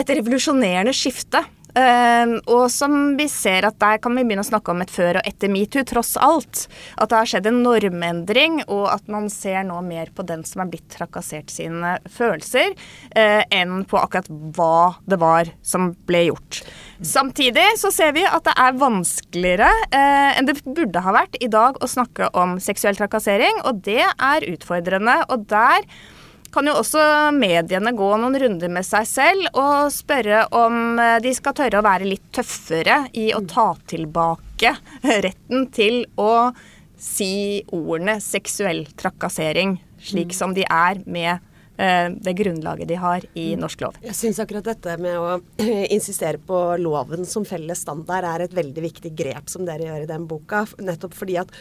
et 0.00 0.12
revolusjonerende 0.14 0.94
skifte 0.94 1.42
Uh, 1.76 2.38
og 2.50 2.66
som 2.72 3.14
vi 3.18 3.26
ser 3.30 3.66
at 3.68 3.78
der 3.82 4.00
kan 4.02 4.16
vi 4.16 4.24
begynne 4.26 4.44
å 4.44 4.50
snakke 4.50 4.72
om 4.72 4.82
et 4.84 4.92
før 4.92 5.20
og 5.20 5.28
etter 5.28 5.52
metoo, 5.52 5.84
tross 5.86 6.16
alt. 6.20 6.66
At 7.00 7.12
det 7.12 7.20
har 7.20 7.30
skjedd 7.32 7.48
en 7.50 7.62
normendring, 7.64 8.60
og 8.68 8.88
at 8.92 9.10
man 9.12 9.30
ser 9.32 9.62
nå 9.68 9.80
mer 9.86 10.12
på 10.14 10.26
den 10.26 10.44
som 10.48 10.64
er 10.64 10.70
blitt 10.72 10.88
trakassert 10.92 11.52
sine 11.52 11.96
følelser, 12.10 12.74
uh, 13.16 13.42
enn 13.48 13.84
på 13.88 14.00
akkurat 14.00 14.30
hva 14.30 15.00
det 15.08 15.20
var 15.20 15.52
som 15.62 15.92
ble 16.08 16.26
gjort. 16.30 16.62
Samtidig 17.00 17.64
så 17.80 17.92
ser 17.94 18.12
vi 18.16 18.26
at 18.28 18.44
det 18.44 18.54
er 18.60 18.78
vanskeligere 18.80 19.70
uh, 19.94 20.30
enn 20.36 20.48
det 20.48 20.58
burde 20.66 21.04
ha 21.04 21.14
vært 21.16 21.38
i 21.40 21.48
dag 21.50 21.78
å 21.80 21.88
snakke 21.88 22.32
om 22.36 22.58
seksuell 22.60 22.98
trakassering, 22.98 23.62
og 23.64 23.84
det 23.86 24.02
er 24.04 24.48
utfordrende. 24.50 25.20
Og 25.32 25.46
der 25.50 25.86
kan 26.52 26.66
jo 26.66 26.76
også 26.80 27.02
mediene 27.36 27.92
gå 27.96 28.08
noen 28.20 28.38
runder 28.42 28.72
med 28.72 28.86
seg 28.86 29.06
selv 29.08 29.58
og 29.58 29.90
spørre 29.94 30.44
om 30.56 30.98
eh, 30.98 31.18
de 31.22 31.34
skal 31.36 31.56
tørre 31.56 31.80
å 31.80 31.86
være 31.86 32.08
litt 32.08 32.26
tøffere 32.34 33.04
i 33.18 33.30
å 33.36 33.42
ta 33.48 33.72
tilbake 33.90 34.74
retten 35.26 35.68
til 35.74 36.02
å 36.20 36.50
si 37.00 37.62
ordene 37.72 38.18
seksuell 38.20 38.84
trakassering, 38.98 39.78
slik 40.04 40.34
som 40.36 40.52
de 40.56 40.66
er 40.68 41.00
med 41.08 41.38
eh, 41.80 42.10
det 42.12 42.34
grunnlaget 42.36 42.90
de 42.90 42.98
har 43.00 43.24
i 43.38 43.46
norsk 43.58 43.86
lov. 43.86 43.96
Jeg 44.04 44.16
syns 44.18 44.40
akkurat 44.42 44.68
dette 44.68 44.96
med 45.00 45.16
å 45.16 45.38
insistere 45.96 46.42
på 46.44 46.60
loven 46.82 47.24
som 47.28 47.46
felles 47.48 47.86
standard 47.86 48.28
er 48.28 48.46
et 48.46 48.56
veldig 48.56 48.84
viktig 48.84 49.14
grep 49.16 49.48
som 49.52 49.64
dere 49.68 49.88
gjør 49.88 50.04
i 50.04 50.10
den 50.10 50.28
boka. 50.30 50.66
Nettopp 50.82 51.16
fordi 51.16 51.40
at 51.40 51.54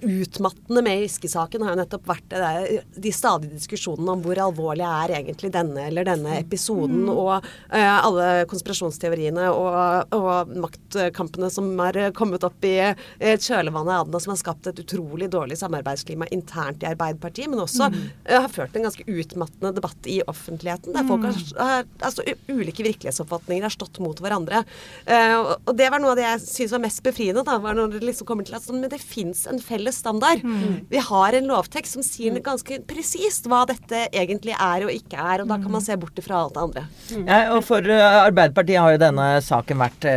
utmattende 0.00 0.82
med 0.82 1.02
Giske-saken 1.02 1.62
har 1.64 1.74
jo 1.74 1.80
nettopp 1.80 2.08
vært 2.08 2.26
der, 2.32 2.82
de 2.96 3.12
stadige 3.14 3.56
diskusjonene 3.56 4.14
om 4.14 4.22
hvor 4.24 4.40
alvorlig 4.42 4.84
er 4.86 5.14
egentlig 5.18 5.50
denne 5.54 5.86
eller 5.88 6.06
denne 6.08 6.36
episoden, 6.38 7.06
mm. 7.06 7.12
og 7.12 7.46
uh, 7.72 7.96
alle 7.98 8.28
konspirasjonsteoriene 8.50 9.48
og, 9.52 10.14
og, 10.16 10.52
maktkampene 10.64 11.50
som 11.52 11.70
er 11.86 12.00
kommet 12.16 12.44
opp 12.46 12.66
i 12.66 12.74
et 12.82 13.44
kjølvannet 13.44 13.94
av 13.94 14.12
den, 14.12 14.22
som 14.22 14.34
har 14.34 14.40
skapt 14.40 14.68
et 14.70 14.82
utrolig 14.82 15.30
dårlig 15.32 15.58
samarbeidsklima 15.60 16.28
internt 16.34 16.84
i 16.84 16.90
Arbeiderpartiet, 16.90 17.50
men 17.52 17.64
også 17.64 17.90
mm. 17.92 17.98
uh, 18.28 18.36
har 18.36 18.50
ført 18.52 18.76
en 18.76 18.88
ganske 18.88 19.06
utmattende 19.06 19.74
debatt 19.78 20.10
i 20.10 20.20
offentligheten, 20.28 20.96
der 20.96 21.08
folk 21.08 21.28
har, 21.28 21.38
mm. 21.38 21.62
har 21.62 21.88
altså, 22.10 22.26
ulike 22.50 22.86
virkelighetsoppfatninger 22.86 23.68
har 23.68 23.74
stått 23.74 24.02
mot 24.04 24.20
hverandre. 24.22 24.64
Uh, 25.08 25.56
og 25.64 25.74
det 25.78 25.88
var 25.92 26.02
noe 26.02 26.14
av 26.14 26.20
det 26.20 26.28
jeg 26.28 26.44
syns 26.46 26.76
var 26.76 26.84
mest 26.84 27.04
befriende, 27.06 27.46
da, 27.46 27.58
var 27.62 27.76
når 27.78 27.96
det 27.96 28.04
liksom 28.10 28.28
kommer 28.28 28.46
til 28.46 28.58
at 28.58 28.66
sånn, 28.66 28.82
men 28.82 28.92
det 28.92 29.00
finnes 29.02 29.37
fins 29.38 29.46
en 29.46 29.60
felles 29.60 29.96
standard. 29.96 30.44
Mm. 30.44 30.86
Vi 30.88 30.98
har 30.98 31.32
en 31.32 31.46
lovtekst 31.46 31.92
som 31.92 32.02
sier 32.02 32.32
mm. 32.32 32.42
ganske 32.42 32.80
presist 32.88 33.46
hva 33.46 33.66
dette 33.68 34.08
egentlig 34.12 34.54
er 34.54 34.84
og 34.86 34.92
ikke 34.92 35.16
er, 35.18 35.40
og 35.42 35.48
da 35.48 35.58
kan 35.60 35.72
man 35.72 35.80
se 35.84 35.96
bort 35.96 36.18
ifra 36.18 36.42
alt 36.42 36.54
det 36.54 36.62
andre. 36.62 36.82
Mm. 37.12 37.28
Ja, 37.28 37.52
og 37.54 37.64
for 37.66 37.80
uh, 37.82 38.24
Arbeiderpartiet 38.24 38.80
har 38.82 38.92
jo 38.94 38.98
denne 39.04 39.42
saken 39.44 39.78
vært 39.82 40.04
uh, 40.08 40.12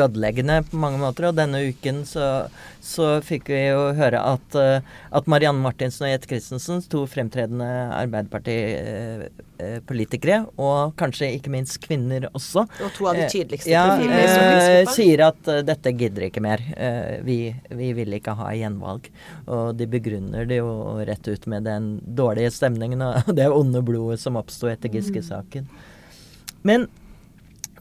ødeleggende 0.00 0.62
på 0.68 0.76
mange 0.80 0.98
måter, 1.02 1.24
og 1.30 1.36
denne 1.38 1.58
uken 1.70 1.96
så 2.08 2.26
så 2.84 3.24
fikk 3.24 3.48
vi 3.48 3.70
jo 3.70 3.96
høre 3.96 4.20
at, 4.20 4.54
uh, 4.60 4.84
at 5.16 5.24
Marianne 5.30 5.62
Martinsen 5.64 6.04
og 6.04 6.10
Jette 6.12 6.28
Christensen, 6.28 6.84
to 6.92 7.08
fremtredende 7.08 7.64
Arbeiderparti-politikere, 7.96 10.44
og 10.60 10.92
kanskje 11.00 11.32
ikke 11.38 11.48
minst 11.54 11.80
kvinner 11.80 12.28
også 12.34 12.66
Og 12.68 12.90
to 12.92 13.08
av 13.08 13.16
de 13.16 13.24
tydeligste 13.32 13.72
ja, 13.72 13.88
profilene 13.88 14.82
i 14.82 14.84
Sier 14.92 15.20
at 15.30 15.40
dette 15.64 15.88
gidder 15.96 16.28
ikke 16.28 16.44
mer. 16.44 16.60
Vi, 17.24 17.56
vi, 17.72 17.88
vil 17.96 18.12
ikke 18.18 18.23
ikke 18.24 18.38
ha 18.40 18.50
gjenvalg. 18.56 19.12
Og 19.44 19.76
de 19.78 19.88
begrunner 19.90 20.48
det 20.48 20.62
jo 20.62 20.72
rett 21.04 21.28
ut 21.28 21.48
med 21.50 21.68
den 21.68 21.94
dårlige 22.02 22.56
stemningen 22.56 23.04
og 23.04 23.30
det 23.38 23.52
onde 23.52 23.84
blodet 23.84 24.20
som 24.24 24.40
oppsto 24.40 24.72
etter 24.72 24.92
Giske-saken. 24.92 25.68
Men 26.64 26.88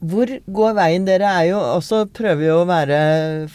hvor 0.03 0.27
går 0.27 0.73
veien? 0.75 1.05
Dere 1.07 1.29
er 1.31 1.45
jo 1.53 1.59
også 1.61 2.01
prøver 2.11 2.49
jo 2.49 2.55
å 2.59 2.67
være 2.67 2.97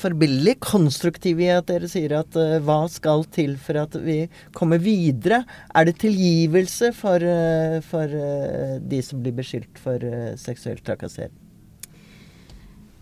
forbilledlig 0.01 0.55
konstruktive 0.65 1.45
i 1.45 1.51
at 1.53 1.69
dere 1.69 1.91
sier 1.93 2.15
at 2.23 2.39
uh, 2.41 2.57
hva 2.65 2.79
skal 2.89 3.27
til 3.35 3.59
for 3.61 3.77
at 3.83 3.99
vi 4.01 4.23
kommer 4.57 4.81
videre? 4.81 5.43
Er 5.77 5.91
det 5.91 5.99
tilgivelse 6.01 6.95
for, 6.97 7.21
uh, 7.21 7.83
for 7.85 8.09
uh, 8.09 8.79
de 8.81 9.03
som 9.05 9.21
blir 9.21 9.37
beskyldt 9.37 9.83
for 9.83 10.09
seksuell 10.41 10.81
trakassering? 10.81 11.37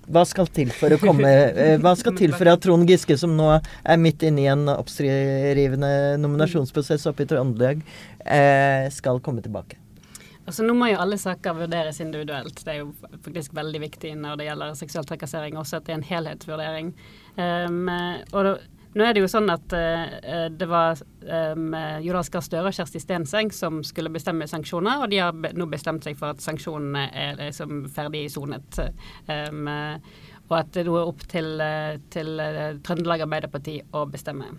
Hva 0.07 0.23
skal 0.29 0.51
til 0.55 0.71
for 0.75 0.95
å 0.95 1.01
komme 1.03 1.31
Hva 1.83 1.95
skal 1.99 2.15
til 2.19 2.35
for 2.37 2.51
at 2.53 2.63
Trond 2.63 2.87
Giske, 2.89 3.17
som 3.19 3.35
nå 3.39 3.49
er 3.57 3.99
midt 3.99 4.23
inne 4.27 4.45
i 4.45 4.51
en 4.53 4.69
oppstrivende 4.71 5.91
nominasjonsprosess 6.23 7.09
oppe 7.11 7.27
i 7.27 7.31
Trøndelag, 7.33 7.83
skal 8.95 9.21
komme 9.25 9.43
tilbake? 9.43 9.81
Altså 10.47 10.63
Nå 10.63 10.77
må 10.79 10.93
jo 10.93 11.01
alle 11.03 11.19
saker 11.19 11.57
vurderes 11.59 11.99
individuelt. 12.03 12.61
Det 12.63 12.71
er 12.71 12.85
jo 12.85 12.93
faktisk 13.25 13.55
veldig 13.59 13.81
viktig 13.83 14.13
når 14.21 14.39
det 14.39 14.47
gjelder 14.47 14.77
seksuell 14.79 15.09
trakassering, 15.09 15.59
også 15.59 15.81
at 15.81 15.89
det 15.89 15.95
er 15.95 15.99
en 15.99 16.07
helhetsvurdering. 16.07 16.93
Um, 17.35 17.89
og 18.31 18.53
nå 18.97 19.07
er 19.07 19.17
det 19.17 19.23
jo 19.25 19.31
sånn 19.31 19.51
at 19.53 19.75
uh, 19.77 20.47
det 20.53 20.69
var 20.71 21.01
um, 21.23 21.75
Jonas 22.05 22.31
Gahr 22.33 22.45
Støre 22.45 22.71
og 22.71 22.77
Kjersti 22.77 23.03
Stenseng 23.03 23.53
som 23.55 23.83
skulle 23.87 24.13
bestemme 24.15 24.49
sanksjoner, 24.51 25.05
og 25.05 25.13
de 25.13 25.21
har 25.23 25.37
be 25.37 25.53
nå 25.57 25.69
bestemt 25.71 26.07
seg 26.07 26.19
for 26.19 26.35
at 26.35 26.45
sanksjonene 26.45 27.09
er 27.13 27.37
liksom 27.41 27.85
ferdig 27.93 28.27
sonet. 28.35 28.81
Um, 29.29 29.69
og 30.47 30.61
at 30.61 30.73
det 30.77 30.87
nå 30.87 30.95
er 30.95 31.11
opp 31.11 31.27
til, 31.27 31.59
til 32.15 32.39
Trøndelag 32.87 33.25
Arbeiderparti 33.27 33.81
å 33.99 34.05
bestemme. 34.07 34.53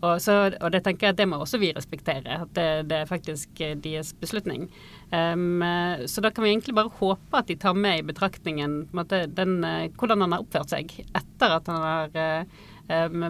Og, 0.00 0.16
så, 0.24 0.34
og, 0.48 0.70
det 0.72 0.80
tenker 0.84 1.08
jeg 1.08 1.14
at 1.14 1.20
det 1.20 1.28
må 1.28 1.40
også 1.42 1.60
vi 1.60 1.72
respektere. 1.76 2.40
At 2.46 2.52
det, 2.56 2.68
det 2.88 3.02
er 3.02 3.10
faktisk 3.10 3.60
eh, 3.60 3.76
deres 3.76 4.14
beslutning. 4.16 4.68
Um, 5.12 5.60
så 6.08 6.24
da 6.24 6.30
kan 6.32 6.46
vi 6.46 6.54
egentlig 6.54 6.76
bare 6.78 6.92
håpe 7.00 7.40
at 7.40 7.50
de 7.50 7.58
tar 7.60 7.76
med 7.76 8.00
i 8.00 8.06
betraktningen 8.08 8.84
måte, 8.96 9.26
den, 9.36 9.58
eh, 9.66 9.90
hvordan 10.00 10.24
han 10.24 10.36
har 10.36 10.44
oppført 10.44 10.72
seg 10.72 10.94
etter 11.04 11.56
at 11.58 11.68
han 11.68 11.84
har 11.84 12.46
um, 12.46 12.60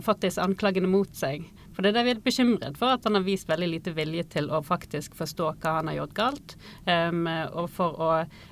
fått 0.04 0.22
disse 0.24 0.40
anklagene 0.40 0.88
mot 0.88 1.10
seg. 1.16 1.44
For 1.80 1.84
det 1.84 1.94
er 1.94 1.96
det 1.96 2.02
vi 2.04 2.12
er 2.12 2.18
bekymret 2.24 2.76
for, 2.76 2.92
at 2.92 3.06
han 3.06 3.16
har 3.16 3.22
vist 3.24 3.48
veldig 3.48 3.68
lite 3.70 3.92
vilje 3.96 4.26
til 4.34 4.50
å 4.52 4.58
faktisk 4.60 5.14
forstå 5.16 5.46
hva 5.62 5.70
han 5.78 5.88
har 5.88 6.00
gjort 6.00 6.16
galt. 6.18 6.54
Um, 6.84 7.22
og 7.56 7.70
for 7.72 7.96
å 7.96 8.10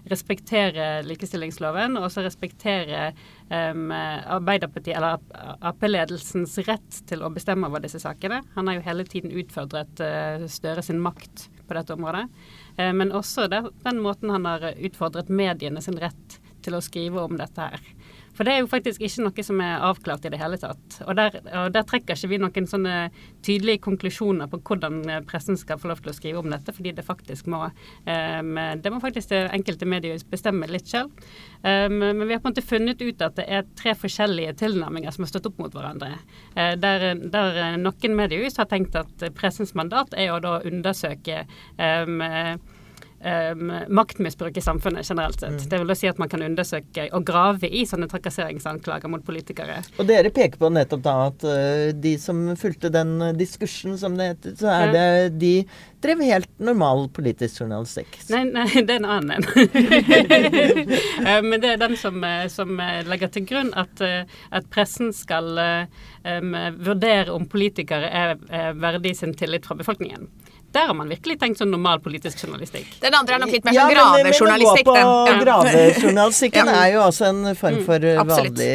respektere 0.09 1.03
likestillingsloven, 1.05 1.99
og 1.99 2.07
også 2.09 2.25
respektere 2.25 3.11
um, 3.51 3.90
Arbeiderpartiet, 3.92 4.97
eller 4.97 5.21
Ap-ledelsens 5.61 6.57
rett 6.68 7.03
til 7.11 7.21
å 7.21 7.33
bestemme 7.35 7.68
over 7.68 7.85
disse 7.85 8.01
sakene. 8.01 8.40
Han 8.57 8.71
har 8.71 8.79
jo 8.79 8.87
hele 8.88 9.09
tiden 9.09 9.37
utfordret 9.44 10.01
uh, 10.01 10.49
Støre 10.49 10.87
sin 10.87 11.03
makt 11.05 11.51
på 11.68 11.77
dette 11.77 11.92
området. 11.92 12.25
Men 12.97 13.11
også 13.12 13.44
det, 13.53 13.59
den 13.85 13.99
måten 14.01 14.31
han 14.33 14.47
har 14.49 14.62
utfordret 14.73 15.29
mediene 15.29 15.83
sin 15.85 15.99
rett 16.01 16.38
til 16.64 16.79
å 16.79 16.81
skrive 16.81 17.21
om 17.27 17.37
dette 17.37 17.66
her. 17.66 17.83
For 18.38 18.46
det 18.46 18.53
er 18.55 18.61
jo 18.62 18.68
faktisk 18.70 19.03
ikke 19.03 19.24
noe 19.24 19.42
som 19.42 19.61
er 19.64 19.83
avklart 19.83 20.27
i 20.29 20.31
det 20.31 20.38
hele 20.38 20.55
tatt. 20.62 21.01
Og 21.03 21.16
der, 21.18 21.40
og 21.59 21.72
der 21.74 21.87
trekker 21.88 22.14
ikke 22.14 22.31
vi 22.31 22.38
noen 22.38 22.68
sånne 22.70 22.92
tydelige 23.42 23.83
konklusjoner 23.83 24.46
på 24.53 24.61
hvordan 24.62 25.01
pressen 25.27 25.59
skal 25.59 25.81
få 25.83 25.90
lov 25.90 26.05
til 26.05 26.12
å 26.12 26.14
skrive 26.14 26.42
om 26.44 26.53
dette, 26.53 26.70
fordi 26.77 26.92
det 26.94 27.07
faktisk 27.07 27.51
må 27.51 27.64
um, 27.66 28.62
Det 28.79 28.92
må 28.94 29.03
faktisk 29.03 29.33
det 29.35 29.42
enkelte 29.57 29.88
medier 29.90 30.22
bestemme 30.31 30.70
litt 30.70 30.87
selv. 30.87 31.11
Um, 31.66 31.98
men 31.98 32.27
vi 32.29 32.37
har 32.37 32.44
på 32.44 32.46
en 32.46 32.55
måte 32.55 32.66
funnet 32.68 33.03
ut 33.03 33.27
at 33.27 33.35
det 33.40 33.48
er 33.51 33.66
tre 33.79 33.96
forskjellige 33.98 34.55
tilnærminger 34.62 35.14
som 35.14 35.27
har 35.27 35.35
stått 35.35 35.51
opp 35.51 35.59
mot 35.59 35.74
hverandre. 35.74 36.14
Uh, 36.55 36.77
der, 36.79 37.11
der 37.18 37.79
noen 37.83 38.18
mediehus 38.22 38.62
har 38.62 38.70
tenkt 38.70 38.94
at 38.98 39.31
pressens 39.35 39.74
mandat 39.74 40.14
er 40.14 40.31
å 40.31 40.42
da 40.44 40.61
undersøke 40.68 41.42
um, 41.74 42.22
um, 43.20 43.72
maktmisbruk 43.88 44.57
i 44.57 44.61
samfunnet 44.61 45.09
generelt 45.09 45.40
sett. 45.40 45.50
Mm. 45.50 45.68
Det 45.68 45.78
vil 45.78 45.90
da 45.90 45.96
si 45.98 46.09
at 46.11 46.18
man 46.18 46.31
kan 46.31 46.42
undersøke 46.44 47.09
og 47.16 47.26
grave 47.26 47.70
i 47.70 47.85
sånne 47.88 48.09
trakasseringsanklager 48.11 49.11
mot 49.11 49.24
politikere. 49.26 49.81
Og 49.98 50.09
dere 50.09 50.33
peker 50.35 50.61
på 50.61 50.70
nettopp 50.72 51.04
da 51.04 51.16
at 51.26 51.46
uh, 51.48 51.88
de 51.94 52.14
som 52.22 52.44
fulgte 52.59 52.92
den 52.94 53.16
uh, 53.22 53.35
diskursen, 53.37 53.98
som 54.00 54.18
det 54.18 54.33
heter, 54.33 54.57
så 54.61 54.72
er 54.74 54.92
det 54.94 55.07
de 55.42 55.54
drev 55.98 56.20
helt 56.22 56.50
normal 56.62 57.09
politisk 57.14 57.64
journalistikk. 57.64 58.20
Nei, 58.31 58.44
nei 58.54 58.68
det 58.76 58.94
er 58.94 59.00
en 59.00 59.09
annen 59.16 59.33
en. 59.35 59.46
men 61.48 61.59
det 61.59 61.72
er 61.72 61.81
den 61.83 61.96
som, 61.98 62.22
som 62.54 62.78
legger 63.09 63.33
til 63.35 63.48
grunn 63.48 63.72
at, 63.74 63.98
at 63.98 64.68
pressen 64.70 65.11
skal 65.16 65.59
um, 65.59 66.54
vurdere 66.87 67.35
om 67.35 67.48
politikere 67.50 68.12
er, 68.14 68.37
er 68.46 68.78
verdig 68.78 69.16
sin 69.18 69.35
tillit 69.35 69.66
fra 69.66 69.74
befolkningen. 69.81 70.28
Der 70.79 70.87
har 70.87 70.95
man 70.95 71.09
virkelig 71.11 71.35
tenkt 71.41 71.59
sånn 71.59 71.73
normal 71.75 71.99
politisk 72.03 72.45
journalistikk. 72.45 72.87
Den 73.03 73.14
andre 73.19 73.35
er 73.35 73.41
nok 73.43 73.51
litt 73.51 73.64
mer 73.67 73.75
sånn 73.75 73.91
ja, 73.91 73.95
gravejournalistikk. 73.97 74.91
Ja. 74.95 75.38
Gravejournalistikken 75.41 76.69
er 76.79 76.93
jo 76.93 77.01
også 77.03 77.25
en 77.27 77.41
form 77.59 77.79
mm, 77.81 77.87
for 77.88 78.05
mm, 78.07 78.21
vanlig, 78.29 78.69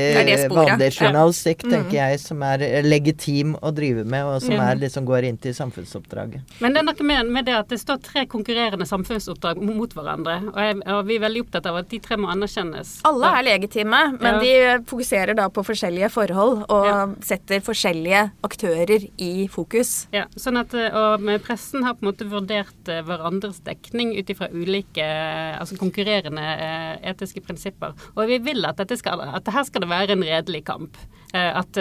vanlig, 0.52 0.90
journalistikk, 0.98 1.64
ja. 1.64 1.72
tenker 1.78 1.96
jeg, 1.96 2.20
som 2.20 2.44
er 2.44 2.66
legitim 2.84 3.54
å 3.56 3.72
drive 3.76 4.04
med, 4.04 4.28
og 4.28 4.44
som 4.44 4.56
er, 4.58 4.82
liksom, 4.82 5.08
går 5.08 5.30
inn 5.30 5.40
til 5.40 5.56
samfunnsoppdraget. 5.56 6.58
Men 6.60 6.76
det 6.76 6.82
er 6.82 6.88
noe 6.90 7.08
med, 7.08 7.32
med, 7.38 7.48
det 7.48 7.56
at 7.62 7.72
det 7.72 7.80
står 7.80 8.02
tre 8.04 8.26
konkurrerende 8.34 8.88
samfunnsoppdrag 8.90 9.64
mot 9.64 9.96
hverandre, 9.96 10.36
og, 10.52 10.60
jeg, 10.60 10.82
og, 10.84 11.00
vi 11.08 11.18
er 11.22 11.24
veldig 11.24 11.46
opptatt 11.46 11.72
av 11.72 11.80
at 11.86 11.90
de 11.94 12.02
tre 12.04 12.20
må 12.20 12.28
anerkjennes. 12.36 12.98
Alle 13.08 13.32
er 13.40 13.48
legitime, 13.48 14.04
men 14.20 14.42
de 14.44 14.54
fokuserer 14.92 15.40
da 15.40 15.48
på 15.54 15.64
forskjellige 15.72 16.12
forhold, 16.12 16.66
og 16.68 17.16
setter 17.24 17.64
forskjellige 17.64 18.28
aktører 18.44 19.08
i 19.24 19.48
fokus. 19.52 19.96
Ja, 20.12 20.28
sånn 20.36 20.60
at, 20.60 20.76
og 20.76 21.24
med 21.24 21.40
pressen 21.48 21.88
har 21.88 21.93
på 21.96 22.04
en 22.04 22.10
måte 22.10 22.28
vurdert 22.30 22.90
eh, 22.92 23.02
hverandres 23.06 23.62
dekning 23.66 24.14
ut 24.18 24.30
ifra 24.30 24.50
ulike 24.54 25.04
eh, 25.04 25.56
altså 25.60 25.78
konkurrerende 25.80 26.44
eh, 26.44 26.94
etiske 27.12 27.44
prinsipper. 27.46 27.96
Og 28.16 28.30
vi 28.30 28.40
vil 28.44 28.66
at, 28.70 28.80
dette 28.82 28.98
skal, 29.00 29.24
at 29.24 29.52
her 29.54 29.68
skal 29.68 29.86
det 29.86 29.92
være 29.92 30.18
en 30.18 30.26
redelig 30.28 30.66
kamp. 30.70 31.00
At 31.34 31.74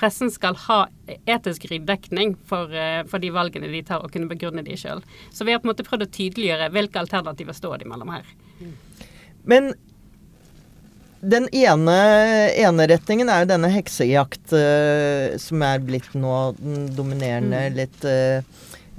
pressen 0.00 0.30
skal 0.32 0.54
ha 0.56 0.78
etisk 1.28 1.66
ryggdekning 1.68 2.30
for, 2.48 2.70
for, 3.10 3.20
de 3.20 3.28
valgene 3.28 3.68
de 3.68 3.82
tar, 3.84 4.00
og 4.00 4.14
kunne 4.14 4.30
begrunne 4.30 4.64
de 4.64 4.72
sjøl. 4.80 5.02
Så 5.36 5.44
vi 5.44 5.52
har 5.52 5.60
på 5.60 5.68
en 5.68 5.74
måte 5.74 5.84
prøvd 5.84 6.06
å 6.06 6.12
tydeliggjøre 6.16 6.70
hvilke 6.72 7.02
alternativer 7.02 7.52
står 7.52 7.82
de 7.82 7.90
mellom 7.92 8.14
her. 8.14 8.30
Men 9.44 9.74
den 11.22 11.46
ene, 11.54 11.98
ene, 12.58 12.86
retningen 12.90 13.28
er 13.30 13.44
jo 13.44 13.52
denne 13.52 13.70
heksejakt 13.70 14.54
uh, 14.56 15.38
som 15.38 15.62
er 15.62 15.82
blitt 15.86 16.10
nå 16.18 16.36
den 16.58 16.88
dominerende 16.96 17.60
mm. 17.68 17.76
litt 17.78 18.06
uh, 18.08 18.42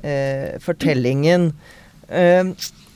uh, 0.04 0.60
fortellingen. 0.63 1.52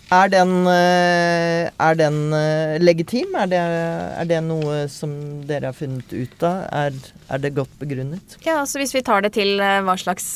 Er 0.08 0.30
den, 0.32 0.52
eh, 0.72 1.67
er 1.67 1.96
den 2.00 2.32
eh, 2.32 2.78
legitim? 2.80 3.34
Er 3.36 3.50
det, 3.52 3.60
er 3.60 4.28
det, 4.30 4.38
noe 4.46 4.86
som 4.88 5.12
dere 5.48 5.67
har 5.67 5.76
funnet 5.76 6.13
ut 6.13 6.46
av? 6.48 6.62
Er, 6.72 6.96
er, 7.28 7.41
det 7.43 7.52
godt 7.58 7.74
begrunnet? 7.82 8.38
Ja, 8.46 8.62
altså 8.62 8.80
Hvis 8.80 8.96
vi 8.96 9.04
tar 9.04 9.26
det 9.26 9.34
til 9.36 9.60
eh, 9.60 9.82
hva 9.84 9.98
slags 10.00 10.30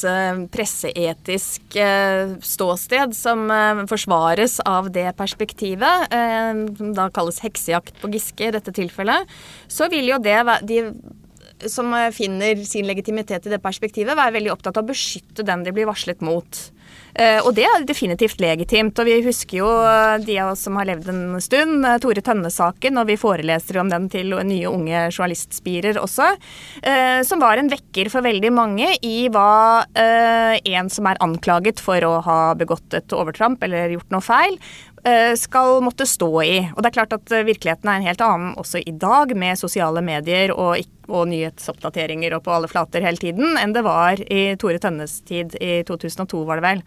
presseetisk 0.51 1.79
ståsted 2.43 3.15
som 3.15 3.47
forsvares 3.87 4.59
av 4.67 4.91
det 4.91 5.07
perspektivet, 5.15 6.11
som 6.11 6.91
da 6.97 7.07
kalles 7.13 7.39
heksejakt 7.43 7.95
på 8.01 8.11
Giske 8.11 8.49
i 8.49 8.53
dette 8.53 8.73
tilfellet, 8.75 9.29
så 9.71 9.87
vil 9.91 10.11
jo 10.11 10.19
det 10.19 10.41
de 10.67 10.83
som 11.69 11.93
finner 12.15 12.63
sin 12.65 12.87
legitimitet 12.87 13.45
i 13.45 13.53
det 13.53 13.61
perspektivet, 13.63 14.17
være 14.17 14.37
veldig 14.39 14.53
opptatt 14.53 14.79
av 14.79 14.85
å 14.85 14.91
beskytte 14.91 15.45
den 15.45 15.65
de 15.65 15.73
blir 15.75 15.89
varslet 15.89 16.23
mot. 16.25 16.61
Uh, 17.11 17.43
og 17.43 17.51
det 17.57 17.65
er 17.67 17.83
definitivt 17.87 18.39
legitimt. 18.43 18.99
Og 18.99 19.07
vi 19.07 19.17
husker 19.25 19.59
jo 19.59 19.67
uh, 19.67 20.15
de 20.21 20.37
av 20.39 20.53
oss 20.53 20.63
som 20.67 20.77
har 20.79 20.87
levd 20.87 21.09
en 21.11 21.23
stund, 21.43 21.83
uh, 21.83 21.97
Tore 22.01 22.23
Tønne-saken, 22.23 22.99
og 23.01 23.09
vi 23.09 23.19
foreleser 23.19 23.81
om 23.81 23.91
den 23.91 24.07
til 24.11 24.31
nye 24.47 24.71
unge 24.71 25.03
journalistspirer 25.11 25.99
også, 26.01 26.29
som 27.27 27.41
var 27.41 27.59
en 27.59 27.69
vekker 27.71 28.07
for 28.11 28.23
veldig 28.25 28.49
mange 28.53 28.87
i 29.05 29.27
hva 29.31 29.83
en 29.95 30.89
som 30.91 31.07
er 31.09 31.19
anklaget 31.23 31.81
for 31.83 32.03
å 32.05 32.13
ha 32.25 32.37
begått 32.57 32.95
et 32.97 33.13
overtramp 33.15 33.63
eller 33.65 33.93
gjort 33.95 34.13
noe 34.13 34.23
feil, 34.25 34.57
skal 35.37 35.79
måtte 35.81 36.05
stå 36.05 36.29
i. 36.45 36.57
Og 36.75 36.81
det 36.83 36.91
er 36.91 36.95
klart 36.99 37.15
at 37.15 37.33
virkeligheten 37.47 37.89
er 37.89 37.99
en 37.99 38.05
helt 38.05 38.21
annen 38.21 38.51
også 38.61 38.83
i 38.85 38.93
dag, 39.01 39.33
med 39.37 39.57
sosiale 39.59 40.03
medier 40.05 40.53
og, 40.53 40.83
og 41.09 41.25
nyhetsoppdateringer 41.31 42.35
og 42.37 42.43
på 42.45 42.53
alle 42.53 42.69
flater 42.71 43.03
hele 43.05 43.17
tiden, 43.21 43.57
enn 43.57 43.73
det 43.73 43.85
var 43.87 44.21
i 44.21 44.43
Tore 44.61 44.81
Tønnes 44.83 45.19
tid 45.25 45.57
i 45.57 45.81
2002, 45.87 46.43
var 46.45 46.61
det 46.61 46.67
vel. 46.67 46.85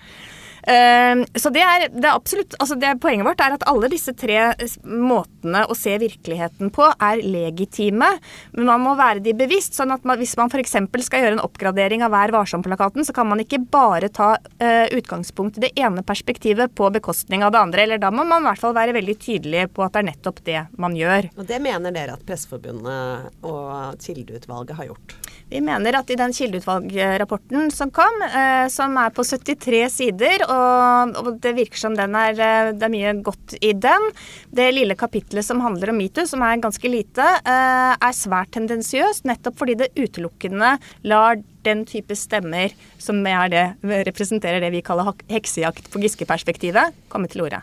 Eh, 0.64 1.24
så 1.36 1.52
det 1.52 1.62
er, 1.64 1.86
det 1.92 2.06
er 2.08 2.14
absolutt 2.14 2.56
altså 2.56 2.76
det 2.80 2.94
Poenget 3.04 3.26
vårt 3.26 3.42
er 3.44 3.56
at 3.56 3.66
alle 3.68 3.90
disse 3.92 4.14
tre 4.16 4.54
måtene 4.84 5.64
å 5.68 5.74
se 5.76 5.92
virkeligheten 6.00 6.70
på 6.72 6.86
er 6.92 7.20
legitime, 7.20 8.08
men 8.54 8.68
man 8.68 8.82
må 8.84 8.94
være 8.96 9.22
de 9.24 9.34
bevisst. 9.36 9.74
sånn 9.76 9.92
at 9.92 10.04
man, 10.08 10.18
Hvis 10.20 10.36
man 10.40 10.52
f.eks. 10.52 10.76
skal 11.04 11.24
gjøre 11.24 11.36
en 11.38 11.44
oppgradering 11.44 12.04
av 12.06 12.14
Vær 12.14 12.32
varsom-plakaten, 12.32 13.04
så 13.04 13.12
kan 13.16 13.28
man 13.28 13.42
ikke 13.42 13.60
bare 13.60 14.08
ta 14.08 14.34
eh, 14.62 14.86
utgangspunkt 14.94 15.58
i 15.58 15.66
det 15.66 15.72
ene 15.76 16.04
perspektivet 16.06 16.74
på 16.74 16.90
bekostning 16.94 17.44
av 17.44 17.52
det 17.52 17.60
andre. 17.60 17.82
eller 17.82 18.02
Da 18.02 18.12
må 18.14 18.24
man 18.24 18.44
i 18.44 18.48
hvert 18.48 18.62
fall 18.62 18.76
være 18.76 18.96
veldig 18.96 19.18
tydelig 19.20 19.68
på 19.74 19.84
at 19.84 19.94
det 19.94 20.04
er 20.04 20.10
nettopp 20.12 20.42
det 20.46 20.60
man 20.80 20.96
gjør. 20.96 21.30
Og 21.36 21.46
det 21.48 21.60
mener 21.64 21.94
dere 21.94 22.16
at 22.16 22.24
Presseforbundet 22.24 23.44
og 23.44 24.00
Kildeutvalget 24.00 24.78
har 24.78 24.92
gjort? 24.92 25.16
Vi 25.50 25.60
mener 25.60 25.98
at 25.98 26.08
i 26.10 26.16
den 26.18 26.32
kildeutvalgrapporten 26.34 27.68
som 27.72 27.90
kom, 27.94 28.22
eh, 28.24 28.66
som 28.72 28.96
er 28.98 29.12
på 29.14 29.24
73 29.26 29.82
sider, 29.92 30.44
og, 30.48 31.28
det 31.44 31.52
virker 31.58 31.78
som 31.78 31.98
er, 31.98 32.32
eh, 32.32 32.72
det 32.72 32.86
er 32.86 32.92
mye 32.92 33.12
godt 33.22 33.56
i 33.60 33.72
den, 33.72 34.08
det 34.50 34.72
lille 34.74 34.96
kapitlet 34.96 35.44
som 35.44 35.60
handler 35.60 35.92
om 35.92 36.00
metoo, 36.00 36.26
som 36.26 36.42
er 36.42 36.62
ganske 36.62 36.88
lite, 36.88 37.22
eh, 37.22 37.92
er 37.94 38.16
svært 38.16 38.52
tendensiøst, 38.56 39.24
nettopp 39.24 39.58
fordi 39.58 39.76
det 39.76 39.92
utelukkende 39.94 40.78
lar 41.04 41.36
den 41.64 41.84
type 41.84 42.14
stemmer 42.16 42.72
som 42.98 43.22
det, 43.24 43.76
representerer 43.82 44.60
det 44.60 44.72
vi 44.72 44.82
kaller 44.82 45.12
heksejakt 45.28 45.90
på 45.90 46.00
Giske-perspektivet, 46.00 46.92
komme 47.08 47.28
til 47.28 47.42
orde. 47.42 47.62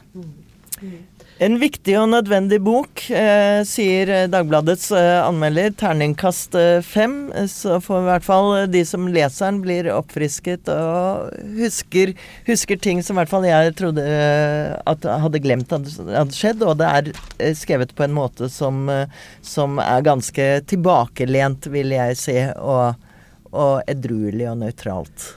En 1.41 1.55
viktig 1.57 1.95
og 1.97 2.11
nødvendig 2.11 2.59
bok, 2.61 3.01
eh, 3.09 3.63
sier 3.65 4.11
Dagbladets 4.29 4.91
eh, 4.93 5.23
anmelder. 5.25 5.71
Terningkast 5.73 6.53
eh, 6.53 6.83
fem. 6.85 7.31
Så 7.49 7.79
får 7.81 8.03
i 8.03 8.05
hvert 8.11 8.27
fall 8.27 8.49
de 8.69 8.83
som 8.85 9.07
leser 9.09 9.47
den, 9.47 9.57
blir 9.63 9.89
oppfrisket 9.89 10.69
og 10.69 11.31
husker, 11.57 12.13
husker 12.45 12.77
ting 12.77 13.01
som 13.01 13.17
i 13.17 13.23
hvert 13.23 13.33
fall 13.33 13.49
jeg 13.49 13.73
trodde 13.81 14.05
eh, 14.05 14.75
at 14.85 15.09
hadde 15.25 15.41
glemt 15.41 15.73
hadde, 15.73 15.89
hadde 16.13 16.37
skjedd. 16.37 16.61
Og 16.61 16.77
det 16.77 16.93
er 16.93 17.11
eh, 17.15 17.57
skrevet 17.57 17.97
på 17.97 18.05
en 18.05 18.13
måte 18.21 18.45
som, 18.53 18.85
eh, 18.93 19.09
som 19.41 19.81
er 19.81 20.05
ganske 20.05 20.49
tilbakelent, 20.69 21.71
vil 21.73 21.97
jeg 21.97 22.21
si, 22.21 22.37
og, 22.61 23.01
og 23.49 23.81
edruelig 23.89 24.51
og 24.53 24.61
nøytralt. 24.61 25.31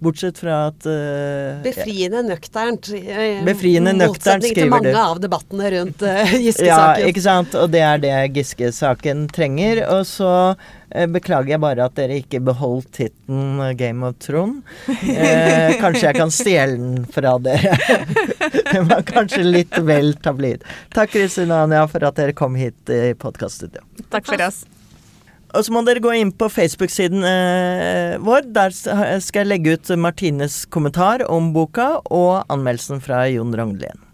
Bortsett 0.00 0.38
fra 0.40 0.54
at 0.70 0.86
uh, 0.88 1.60
Befriende 1.64 2.22
nøkternt. 2.24 2.88
eh, 2.96 3.42
Befriende 3.44 3.92
nøkternt, 3.92 4.40
motsetning 4.40 4.54
til 4.56 4.70
mange 4.72 4.94
du. 4.94 4.96
av 4.96 5.20
debattene 5.20 5.70
rundt 5.74 6.04
uh, 6.06 6.20
Ja, 6.32 6.38
Giske-saken. 6.40 7.08
ikke 7.10 7.24
sant. 7.24 7.56
Og 7.60 7.68
det 7.74 7.82
er 7.84 8.00
det 8.00 8.14
Giske-saken 8.38 9.26
trenger. 9.36 9.82
Og 9.92 10.06
så 10.08 10.30
uh, 10.56 11.06
beklager 11.12 11.52
jeg 11.52 11.62
bare 11.66 11.84
at 11.90 11.98
dere 12.00 12.16
ikke 12.22 12.40
beholdt 12.48 12.88
tittelen 12.96 13.76
Game 13.76 14.08
of 14.08 14.16
Thrones. 14.24 14.64
Eh, 14.88 15.76
kanskje 15.84 16.06
jeg 16.08 16.16
kan 16.16 16.32
stjele 16.32 16.80
den 16.80 17.04
fra 17.12 17.36
dere. 17.44 17.76
den 18.72 18.88
var 18.88 19.04
kanskje 19.08 19.44
litt 19.44 19.76
vel 19.84 20.14
tabloid. 20.24 20.64
Takk 20.96 21.12
Kristin 21.12 21.52
og 21.52 21.66
Anja 21.68 21.84
for 21.92 22.08
at 22.08 22.16
dere 22.16 22.32
kom 22.32 22.56
hit 22.56 22.88
i 22.88 23.12
podkaststudio. 23.20 23.84
Takk 24.08 24.32
for 24.32 24.48
oss. 24.48 24.64
Og 25.54 25.66
så 25.66 25.74
må 25.74 25.82
dere 25.86 26.02
gå 26.02 26.12
inn 26.14 26.30
på 26.30 26.50
Facebook-siden 26.52 27.24
eh, 27.26 28.18
vår. 28.22 28.46
Der 28.54 28.74
skal 28.74 29.42
jeg 29.42 29.50
legge 29.50 29.74
ut 29.74 29.90
Martines 29.98 30.62
kommentar 30.70 31.26
om 31.26 31.50
boka 31.56 31.96
og 32.06 32.44
anmeldelsen 32.52 33.02
fra 33.02 33.24
Jon 33.30 33.56
Rognlien. 33.58 34.09